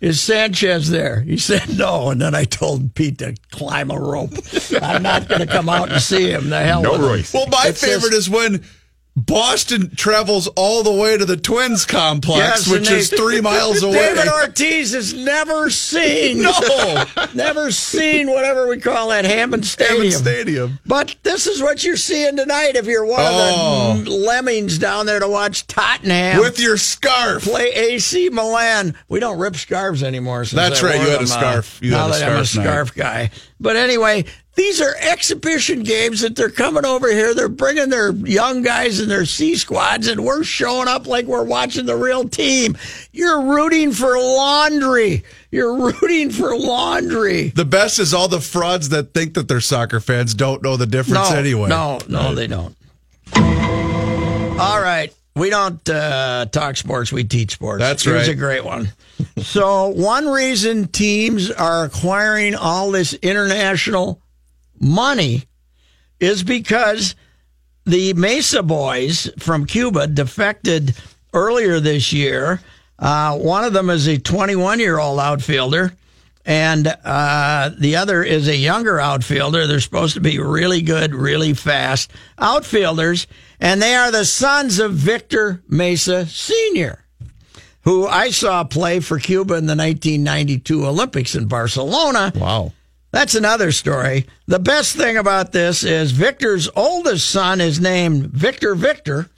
[0.00, 1.20] Is Sanchez there?
[1.20, 4.32] He said no, and then I told Pete to climb a rope.
[4.82, 6.50] I'm not going to come out and see him.
[6.50, 6.98] The hell no.
[6.98, 7.32] Royce.
[7.32, 8.64] Well, my It's favorite just- is when
[9.14, 13.82] Boston travels all the way to the Twins complex, Yes, which and is three miles
[13.82, 13.92] away.
[14.14, 17.04] David Ortiz has never seen, No.
[17.34, 19.96] never seen whatever we call that Hammond Stadium.
[19.98, 20.78] Hammond Stadium.
[20.86, 23.96] But this is what you're seeing tonight if you're one Oh.
[23.98, 27.42] of the lemmings down there to watch Tottenham With your scarf.
[27.44, 28.96] play AC Milan.
[29.10, 30.46] We don't rip scarves anymore.
[30.46, 31.78] That's right, you had a uh, scarf.
[31.82, 33.30] You had a that I'm a scarf scarf guy.
[33.60, 37.34] But anyway, these are exhibition games that they're coming over here.
[37.34, 41.44] They're bringing their young guys and their C squads, and we're showing up like we're
[41.44, 42.76] watching the real team.
[43.12, 45.24] You're rooting for laundry.
[45.50, 47.48] You're rooting for laundry.
[47.48, 50.86] The best is all the frauds that think that they're soccer fans don't know the
[50.86, 51.68] difference no, anyway.
[51.68, 52.76] No, no, they don't.
[53.34, 55.12] All right.
[55.34, 57.80] We don't uh, talk sports, we teach sports.
[57.80, 58.36] That's Here's right.
[58.36, 58.92] a great one.
[59.38, 64.20] so, one reason teams are acquiring all this international
[64.82, 65.44] money
[66.20, 67.14] is because
[67.84, 70.94] the Mesa boys from Cuba defected
[71.32, 72.60] earlier this year.
[72.98, 75.92] Uh, one of them is a 21 year old outfielder,
[76.44, 79.66] and uh, the other is a younger outfielder.
[79.66, 83.26] They're supposed to be really good, really fast outfielders,
[83.58, 87.04] and they are the sons of Victor Mesa Sr.,
[87.82, 92.32] who I saw play for Cuba in the 1992 Olympics in Barcelona.
[92.36, 92.72] Wow.
[93.12, 94.26] That's another story.
[94.46, 99.28] The best thing about this is Victor's oldest son is named Victor Victor,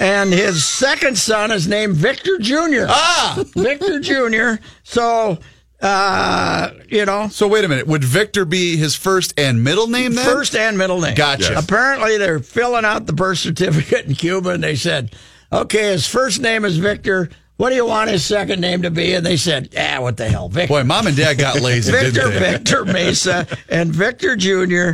[0.00, 2.86] and his second son is named Victor Jr.
[2.88, 3.44] Ah!
[3.54, 4.62] Victor Jr.
[4.82, 5.38] So,
[5.80, 7.86] uh, you know, So wait a minute.
[7.86, 10.24] Would Victor be his first and middle name then?
[10.24, 11.14] first and middle name.
[11.14, 11.52] Gotcha.
[11.52, 11.64] Yes.
[11.64, 15.14] Apparently, they're filling out the birth certificate in Cuba, and they said,
[15.52, 17.28] okay, his first name is Victor.
[17.60, 19.12] What do you want his second name to be?
[19.12, 20.72] And they said, ah, what the hell, Victor.
[20.72, 22.38] Boy, mom and dad got lazy, Victor, they?
[22.38, 24.92] Victor Mesa, and Victor Jr.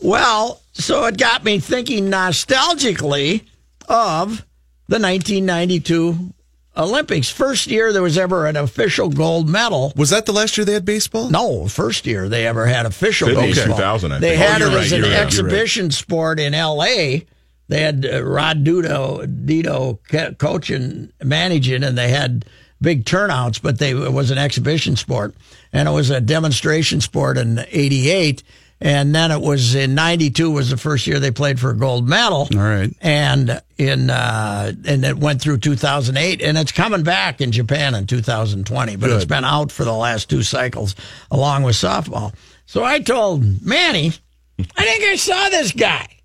[0.00, 3.42] Well, so it got me thinking nostalgically
[3.86, 4.46] of
[4.88, 6.32] the 1992
[6.74, 7.28] Olympics.
[7.30, 9.92] First year there was ever an official gold medal.
[9.94, 11.28] Was that the last year they had baseball?
[11.28, 13.48] No, first year they ever had official Okay.
[13.52, 13.76] baseball.
[13.76, 14.42] 2000, I They think.
[14.42, 17.26] had Oh, it you're as an right, exhibition sport in L.A.
[17.68, 22.44] They had uh, Rod Dedeaux, Dedeaux coaching, managing, and they had
[22.80, 23.58] big turnouts.
[23.58, 25.34] But they it was an exhibition sport,
[25.72, 28.42] and it was a demonstration sport in '88.
[28.78, 32.06] And then it was in '92 was the first year they played for a gold
[32.06, 32.46] medal.
[32.52, 32.94] All right.
[33.00, 38.06] And in uh, and it went through 2008, and it's coming back in Japan in
[38.06, 38.96] 2020.
[38.96, 40.94] But it's been out for the last two cycles,
[41.30, 42.34] along with softball.
[42.66, 44.12] So I told Manny,
[44.58, 46.15] I think I saw this guy.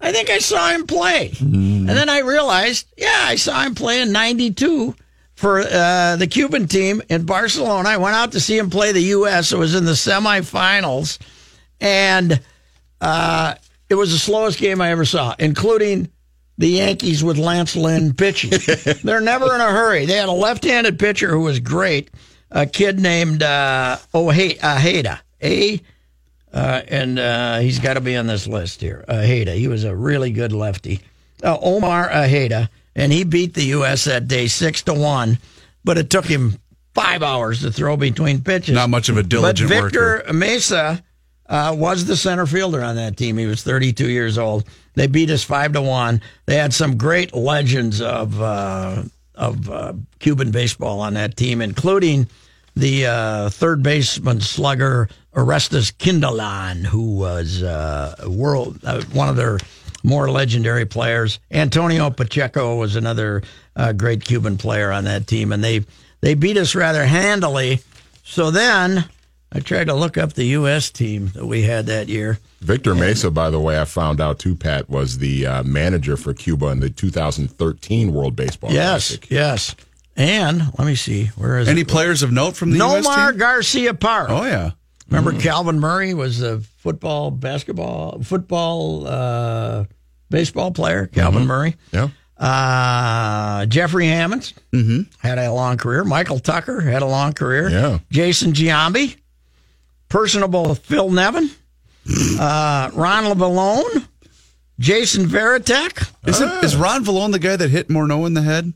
[0.00, 1.32] I think I saw him play.
[1.88, 4.94] And then I realized, yeah, I saw him play in 92
[5.34, 7.88] for uh, the Cuban team in Barcelona.
[7.88, 9.52] I went out to see him play the U.S.
[9.52, 11.18] It was in the semifinals.
[11.80, 12.40] And
[13.00, 13.54] uh,
[13.88, 16.10] it was the slowest game I ever saw, including
[16.58, 18.50] the Yankees with Lance Lynn pitching.
[19.04, 20.06] They're never in a hurry.
[20.06, 22.10] They had a left-handed pitcher who was great,
[22.50, 25.20] a kid named uh, Ojeda.
[25.42, 25.80] A
[26.56, 29.04] uh, and uh, he's got to be on this list here.
[29.10, 29.52] Ojeda.
[29.52, 31.00] He was a really good lefty.
[31.44, 34.04] Uh, Omar Ojeda, and he beat the U.S.
[34.04, 35.38] that day six to one,
[35.84, 36.54] but it took him
[36.94, 38.74] five hours to throw between pitches.
[38.74, 40.32] Not much of a diligent But Victor worker.
[40.32, 41.04] Mesa
[41.44, 43.36] uh, was the center fielder on that team.
[43.36, 44.64] He was 32 years old.
[44.94, 46.22] They beat us five to one.
[46.46, 49.02] They had some great legends of uh,
[49.34, 52.28] of uh, Cuban baseball on that team, including
[52.76, 59.58] the uh, third baseman slugger Orestes Kindelán, who was uh, world uh, one of their
[60.02, 61.40] more legendary players.
[61.50, 63.42] Antonio Pacheco was another
[63.74, 65.84] uh, great Cuban player on that team, and they
[66.20, 67.80] they beat us rather handily.
[68.24, 69.04] So then
[69.52, 70.90] I tried to look up the U.S.
[70.90, 72.38] team that we had that year.
[72.60, 76.34] Victor Mesa, by the way, I found out too, Pat, was the uh, manager for
[76.34, 79.30] Cuba in the 2013 World Baseball Yes, Classic.
[79.30, 79.76] yes.
[80.16, 81.88] And let me see, where is Any it?
[81.88, 83.06] players of note from the U.S.
[83.06, 83.40] Nomar team?
[83.40, 84.26] Garciaparra.
[84.30, 84.70] Oh yeah.
[85.08, 89.84] Remember Calvin Murray was a football, basketball, football, uh,
[90.30, 91.06] baseball player.
[91.06, 91.76] Calvin Murray.
[91.92, 92.08] Yeah.
[92.36, 94.52] Uh, Jeffrey Hammonds
[95.20, 96.02] had a long career.
[96.04, 97.68] Michael Tucker had a long career.
[97.70, 97.98] Yeah.
[98.10, 99.16] Jason Giambi,
[100.08, 101.50] personable Phil Nevin,
[102.40, 104.06] uh, Ron Villone,
[104.78, 106.10] Jason Varitek.
[106.26, 108.72] Isn't is Ron Villone the guy that hit Morneau in the head?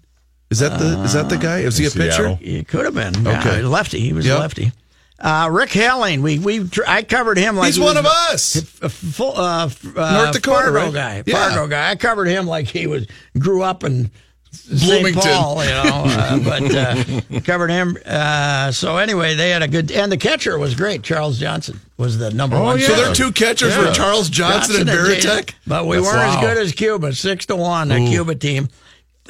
[0.50, 1.60] Is that the is that the guy?
[1.60, 2.36] Is he a Seattle.
[2.36, 2.44] pitcher?
[2.44, 3.26] He could have been.
[3.26, 3.60] Okay.
[3.62, 4.00] Yeah, lefty.
[4.00, 4.38] He was Yep.
[4.40, 4.72] lefty.
[5.18, 6.22] Uh, Rick Helling.
[6.22, 8.56] We we tr- I covered him like He's he one was of us.
[8.82, 10.92] a full, uh, f- uh, North Dakota, Fargo right?
[10.94, 11.22] guy.
[11.26, 11.48] Yeah.
[11.50, 11.90] Fargo guy.
[11.90, 13.06] I covered him like he was
[13.38, 14.10] grew up in
[14.50, 14.80] St.
[14.80, 15.22] Bloomington.
[15.22, 17.96] Paul, you know, uh, but uh, covered him.
[18.04, 21.02] Uh, so anyway, they had a good, and the catcher was great.
[21.02, 22.78] Charles Johnson was the number Oh, one.
[22.80, 22.86] yeah.
[22.86, 23.04] So catcher.
[23.04, 25.52] their two catchers were Charles Johnson, and Jason- Varitek.
[25.66, 26.40] But we That's- weren't as wow.
[26.40, 28.68] good as Cuba, six to one, the Cuba team.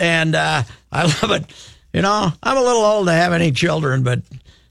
[0.00, 1.44] And uh, I love it.
[1.92, 4.22] You know, I'm a little old to have any children, but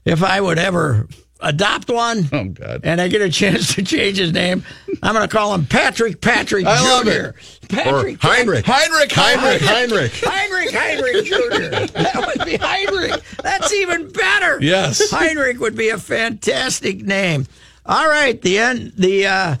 [0.04, 1.06] if I would ever
[1.42, 2.80] adopt one, Oh, God.
[2.84, 4.64] and I get a chance to change his name,
[5.02, 7.10] I'm going to call him Patrick Patrick I love Jr.
[7.10, 7.16] it.
[7.26, 7.34] Or
[7.68, 8.64] Patrick Heinrich.
[8.66, 9.60] Heinrich, Heinrich.
[9.62, 10.12] Heinrich.
[10.20, 10.70] Heinrich.
[10.70, 11.92] Heinrich Heinrich Jr.
[12.02, 13.22] That would be Heinrich.
[13.42, 14.58] That's even better.
[14.60, 15.10] Yes.
[15.10, 17.46] Heinrich would be a fantastic name.
[17.86, 19.56] All right, the N, the uh,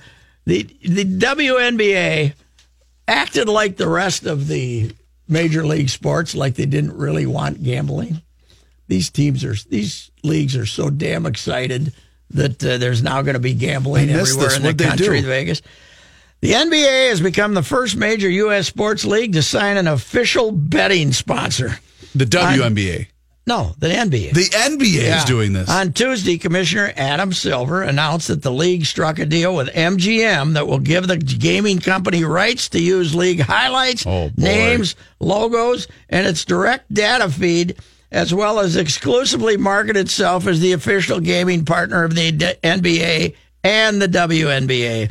[0.46, 2.34] the the WNBA
[3.08, 4.92] acted like the rest of the
[5.30, 8.22] major league sports, like they didn't really want gambling.
[8.88, 11.92] These teams are these leagues are so damn excited
[12.30, 14.56] that uh, there's now going to be gambling everywhere this.
[14.56, 15.20] in the What'd they country?
[15.22, 15.62] Vegas.
[16.40, 18.66] The NBA has become the first major U.S.
[18.66, 21.78] sports league to sign an official betting sponsor.
[22.14, 23.08] The WNBA.
[23.50, 24.32] No, the NBA.
[24.32, 25.18] The NBA Yeah.
[25.18, 25.68] is doing this.
[25.68, 30.68] On Tuesday, Commissioner Adam Silver announced that the league struck a deal with MGM that
[30.68, 36.44] will give the gaming company rights to use league highlights, Oh, names, logos, and its
[36.44, 37.74] direct data feed,
[38.12, 42.30] as well as exclusively market itself as the official gaming partner of the
[42.62, 43.34] NBA
[43.64, 45.10] and the WNBA.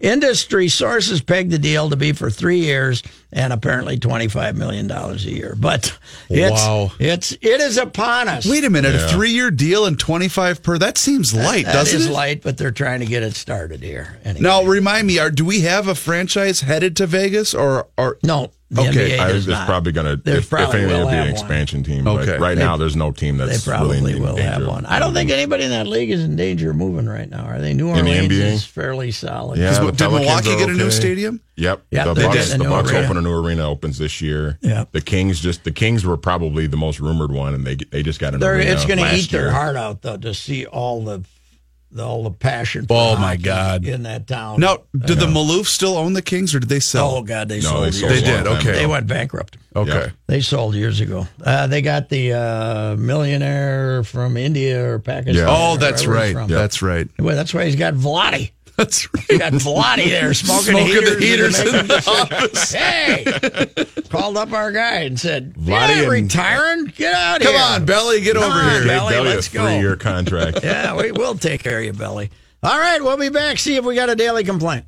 [0.00, 5.26] Industry sources pegged the deal to be for three years and apparently twenty-five million dollars
[5.26, 5.56] a year.
[5.58, 6.92] But it's Wow.
[7.00, 8.46] it's it is upon us.
[8.46, 10.78] Wait a minute, a three-year deal and twenty-five per.
[10.78, 12.12] That seems light, That doesn't is it?
[12.12, 14.18] light, but they're trying to get it started here.
[14.24, 14.40] Anyway.
[14.42, 18.52] Now, remind me, are do we have a franchise headed to Vegas or or no,
[18.70, 19.66] the Okay, NBA I does think it's not.
[19.66, 21.32] probably going to, There if, if probably anything, will it'll be an have one.
[21.34, 22.06] expansion team.
[22.06, 22.26] Okay.
[22.32, 24.66] But right They- now, there's no team They that's probably really in will danger have
[24.66, 24.84] one.
[24.84, 27.44] I don't think anybody in that league is in danger of moving right now.
[27.46, 27.72] Are they?
[27.72, 28.44] New In the Orleans NBA?
[28.52, 29.58] is fairly solid.
[29.58, 31.40] Yeah, the did Milwaukee are get a new stadium?
[31.56, 31.82] Yep.
[31.90, 33.04] Yep, the Bucks, the new Bucks arena.
[33.06, 34.58] open a new arena opens this year.
[34.60, 34.92] Yep.
[34.92, 38.20] The Kings just the Kings were probably the most rumored one, and they they just
[38.20, 40.66] got an They're, arena it's going to last eat their heart out though to see
[40.66, 41.24] all the,
[41.90, 42.86] the all the passion.
[42.86, 43.86] For Oh, my God.
[43.86, 44.60] In that town.
[44.60, 47.10] Now, do the Maloof still own the Kings, or did they sell?
[47.16, 47.80] Oh God, they No, sold.
[47.80, 48.72] they years sold They a did, okay.
[48.72, 49.56] They went bankrupt.
[49.74, 49.90] okay.
[49.90, 50.08] Yeah.
[50.26, 51.26] They sold years ago.
[51.42, 55.46] Uh, they got the uh, millionaire from India or Pakistan.
[55.46, 55.46] Yeah.
[55.48, 56.42] Oh, that's wherever he's right.
[56.42, 56.50] from.
[56.50, 57.08] That's right.
[57.18, 58.50] Well, that's why he's got Vlade.
[58.78, 59.24] That's right.
[59.28, 62.72] He got Vlade there smoking, Smoking heaters the heaters and in the office.
[62.72, 66.84] Hey, called up our guy and said, Vlade "Yeah, and- retiring.
[66.96, 67.60] Get out Come here.
[67.60, 68.84] Come on, Belly, get Come over on, here.
[68.86, 69.66] Belly, Belly, let's a go.
[69.66, 70.60] three-year contract.
[70.68, 72.30] Yeah, we will take care of you, Belly.
[72.62, 73.58] All right, we'll be back.
[73.58, 74.84] See if we got a daily complaint.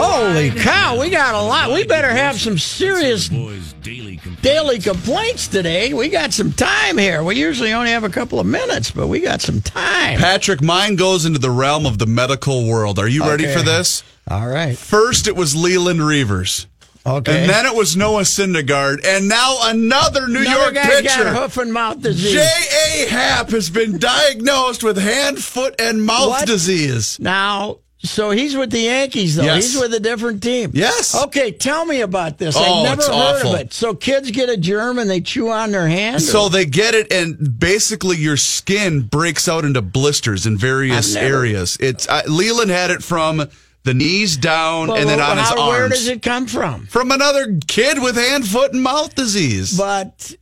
[0.00, 1.72] Holy cow, we got a lot.
[1.72, 4.42] We better have some serious Boys Daily Complaint.
[4.42, 5.92] daily complaints today.
[5.92, 7.22] We got some time here.
[7.22, 10.18] We usually only have a couple of minutes, but we got some time.
[10.18, 12.98] Patrick, mine goes into the realm of the medical world.
[12.98, 13.54] Are you ready Okay.
[13.56, 14.02] for this?
[14.30, 14.76] All right.
[14.76, 16.66] First, it was Leland Reuvers.
[17.06, 17.40] Okay.
[17.42, 19.06] And then it was Noah Syndergaard.
[19.06, 21.32] And now another New Another York guy got pitcher.
[21.32, 22.34] hoof and mouth disease.
[22.34, 23.08] J.A.
[23.08, 26.46] Happ has been diagnosed with hand, foot, and mouth What?
[26.46, 27.18] disease.
[27.18, 29.42] Now, so he's with the Yankees, though.
[29.44, 29.72] Yes.
[29.72, 30.70] He's with a different team.
[30.74, 31.14] Yes.
[31.24, 32.54] Okay, tell me about this.
[32.56, 33.54] Oh, I've never it's heard awful.
[33.54, 33.72] of it.
[33.72, 36.22] So kids get a germ and they chew on their hand?
[36.22, 41.14] So or- they get it, and basically your skin breaks out into blisters in various
[41.14, 41.76] never- areas.
[41.80, 43.48] It's uh, Leland had it from
[43.84, 45.78] the knees down, Well, and then well, on his how- arms.
[45.78, 46.86] Where does it come from?
[46.86, 49.76] From another kid with hand, foot, and mouth disease.
[49.76, 50.34] But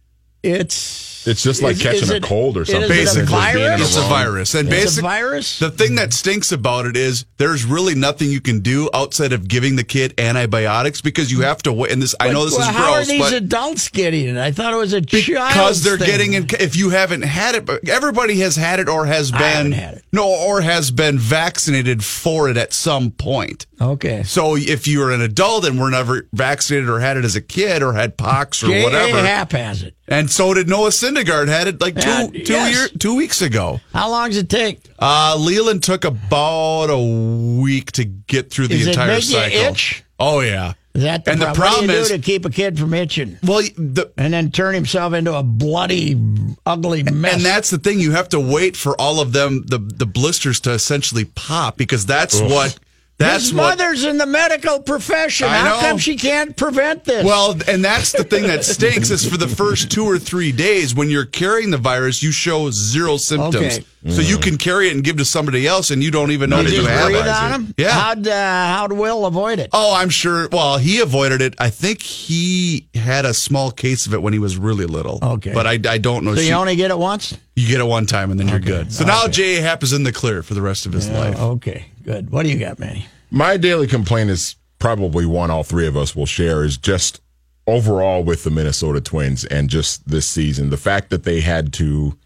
[0.42, 1.16] it's.
[1.27, 2.91] It's just like is- catching is a cold or is something.
[2.91, 3.81] it a virus?
[3.81, 5.59] it's a virus, and It's a virus?
[5.59, 9.49] The thing that stinks about it is there's really nothing you can do outside of
[9.49, 11.93] giving the kid antibiotics because you have to wait.
[11.93, 14.37] And this, I know this well, is how gross, are these but adults getting it?
[14.37, 15.27] I thought it was a child.
[15.27, 16.07] because they're thing.
[16.07, 16.53] getting it.
[16.61, 19.72] If you haven't had it, but everybody has had it or has I been haven't
[19.72, 20.05] had it.
[20.12, 23.66] no or has been vaccinated for it at some point.
[23.81, 24.22] Okay.
[24.22, 27.83] So if you're an adult and were never vaccinated or had it as a kid
[27.83, 28.85] or had pox or J.A.
[28.85, 29.95] whatever, Happ has it.
[30.09, 30.93] and so did Noah
[31.25, 32.75] Syndergaard had it like two Yeah, two yes.
[32.75, 33.81] year two weeks ago.
[33.93, 34.81] How long does it take?
[34.99, 36.99] Uh, Leland took about a
[37.61, 39.59] week to get through the Does it entire make you cycle.
[39.61, 40.05] itch?
[40.19, 40.75] Oh yeah.
[40.95, 41.73] Is that the And the problem?
[41.73, 43.37] What do you is- do to keep a kid from itching?
[43.43, 46.19] Well, the and then turn himself into a bloody,
[46.64, 47.35] ugly mess.
[47.35, 48.01] and that's the thing.
[48.01, 52.07] You have to wait for all of them, the the blisters, to essentially pop because
[52.07, 52.79] that's what
[53.19, 53.79] that's His what.
[53.79, 55.49] mother's in the medical profession.
[55.49, 55.81] I How know.
[55.89, 57.25] come she can't prevent this?
[57.25, 60.95] Well, and that's the thing that stinks is for the first two or three days
[60.95, 63.79] when you're carrying the virus, you show zero symptoms.
[63.79, 63.85] Okay.
[64.09, 66.61] So you can carry it and give to somebody else, and you don't even know
[66.61, 67.27] you that you have it.
[67.27, 67.75] on him.
[67.77, 67.91] Yeah.
[67.91, 69.71] How'd uh, how'd Will avoid it?
[69.73, 70.49] Oh, I'm sure.
[70.53, 71.55] Well, he avoided it.
[71.59, 75.19] I think he had a small case of it when he was really little.
[75.23, 75.53] Okay.
[75.53, 76.35] But I, I don't know.
[76.37, 77.37] So She- you only get it once?
[77.57, 78.92] You get it one time and then you're good.
[78.92, 79.62] So now J.A.
[79.62, 81.38] Happ is in the clear for the rest of his life.
[81.38, 82.30] Okay, good.
[82.30, 83.07] What do you got, Manny?
[83.30, 87.20] My daily complaint is probably one all three of us will share is just
[87.66, 92.16] overall with the Minnesota Twins and just this season, the fact that they had to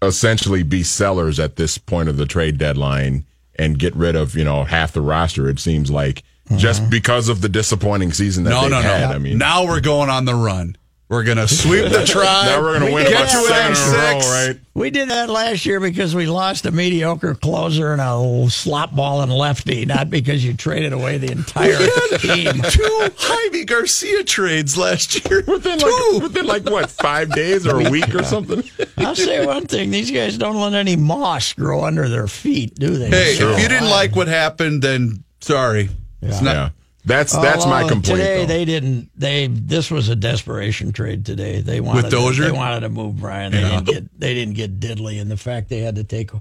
[0.00, 3.26] essentially be sellers at this point of the trade deadline
[3.58, 6.22] and get rid of, you know, half the roster, it seems like,
[6.56, 6.90] just mm-hmm.
[6.90, 8.88] because of the disappointing season that No, they've no, no.
[8.88, 9.04] had.
[9.10, 10.76] I mean, now we're going on the run.
[11.08, 12.46] We're gonna sweep the tribe.
[12.46, 14.26] now we're going to win get about to seven in a row, six.
[14.32, 14.60] right?
[14.74, 19.22] We did that last year because we lost a mediocre closer and a slop ball
[19.22, 21.78] and lefty, not because you traded away the entire
[22.18, 22.60] team.
[22.70, 25.44] Two Jaime Garcia trades last year.
[25.46, 28.64] Within like, within like what, five days or a week or something?
[28.98, 32.96] I'll say one thing: these guys don't let any moss grow under their feet, do
[32.98, 33.10] they?
[33.10, 35.88] Hey, So- if you didn't like what happened, then sorry.
[36.20, 36.52] It's not.
[36.54, 36.68] yeah.
[37.06, 38.18] That's that's my oh, complaint.
[38.18, 38.46] Today though.
[38.46, 39.10] they didn't.
[39.14, 41.60] They this was a desperation trade today.
[41.60, 42.46] They wanted with Dozier?
[42.46, 43.52] they wanted to move Brian.
[43.52, 46.32] They didn't get they didn't get Diddley, and the fact they had to take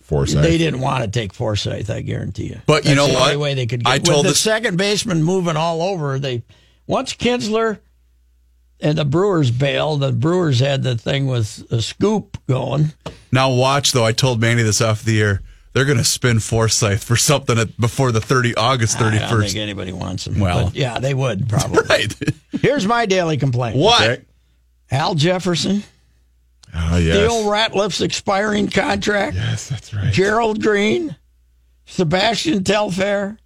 [0.00, 0.42] Forsythe.
[0.42, 1.90] they didn't want to take Forsythe.
[1.90, 2.60] I guarantee you.
[2.66, 3.22] But you That's know the what?
[3.24, 6.18] Only way they could get I with told the this- second baseman moving all over.
[6.18, 6.42] They
[6.86, 7.78] once Kinsler
[8.80, 10.00] and the Brewers bailed.
[10.00, 12.92] The Brewers had the thing with a Schoop going.
[13.30, 14.06] Now watch though.
[14.06, 15.42] I told Manny this off the air.
[15.78, 19.22] They're going to spin Forsythe for something at, before the thirty August 31st.
[19.22, 20.40] I don't think anybody wants him.
[20.40, 20.64] Well.
[20.66, 21.78] But yeah, they would probably.
[21.88, 22.12] Right.
[22.50, 23.76] Here's my daily complaint.
[23.76, 24.02] What?
[24.02, 24.22] Okay.
[24.90, 25.84] Al Jefferson,
[26.74, 27.16] Oh, yes.
[27.16, 29.36] Theo Ratliff's expiring contract.
[29.36, 30.12] yes, that's right.
[30.12, 31.14] Gerald Green,
[31.86, 33.38] Sebastian Telfair,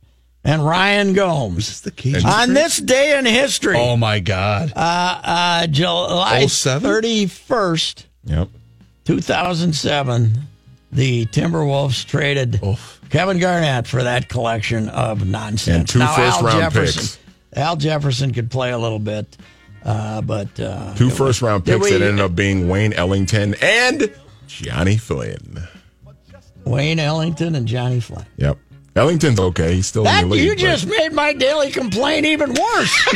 [0.42, 1.82] and Ryan Gomes.
[1.82, 4.72] the Cajun On this day in history, Oh my God.
[4.74, 6.90] uh, uh, July 07?
[6.90, 8.48] 31st, Yep.
[9.04, 10.38] 2007,
[10.92, 12.60] the Timberwolves traded
[13.10, 15.68] Kevin Garnett for that collection of nonsense.
[15.78, 17.18] And two now, Al first-round Jefferson, picks.
[17.54, 19.36] Al Jefferson could play a little bit,
[19.84, 24.12] uh, but uh, Two first round picks we- that ended up being Wayne Ellington and
[24.46, 25.62] Johnny Flynn.
[26.64, 28.24] Wayne Ellington and Johnny Flynn.
[28.36, 28.58] Yep.
[28.94, 29.74] Ellington's okay.
[29.74, 30.44] He's still That in the league.
[30.44, 33.08] you but- just made my daily complaint even worse.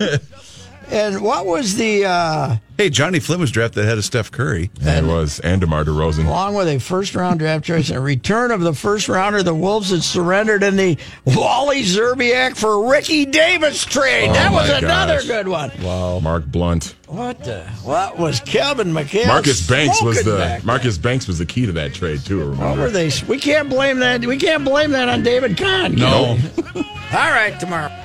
[0.90, 4.68] and what was the uh, Hey, Johnny Flynn was drafted ahead of Steph Curry.
[4.80, 5.38] Yeah, it was.
[5.38, 6.26] And DeMar DeRozan.
[6.26, 9.54] along with a first round draft choice and a return of the first rounder, the
[9.54, 14.30] Wolves had surrendered in the Wally Szczerbiak for Ricky Davis trade.
[14.30, 15.26] Oh, that was another gosh.
[15.26, 15.70] good one.
[15.82, 16.18] Wow.
[16.18, 16.96] Mark Blount.
[17.06, 17.62] What the?
[17.84, 19.28] What was Kevin McHale?
[19.28, 22.54] Marcus Banks was the back Marcus Banks was the key to that trade too.
[22.54, 23.12] What were they?
[23.28, 24.24] We can't blame that.
[24.24, 25.94] We can't blame that on David Kahn.
[25.94, 26.36] No.
[26.74, 27.96] All right, tomorrow.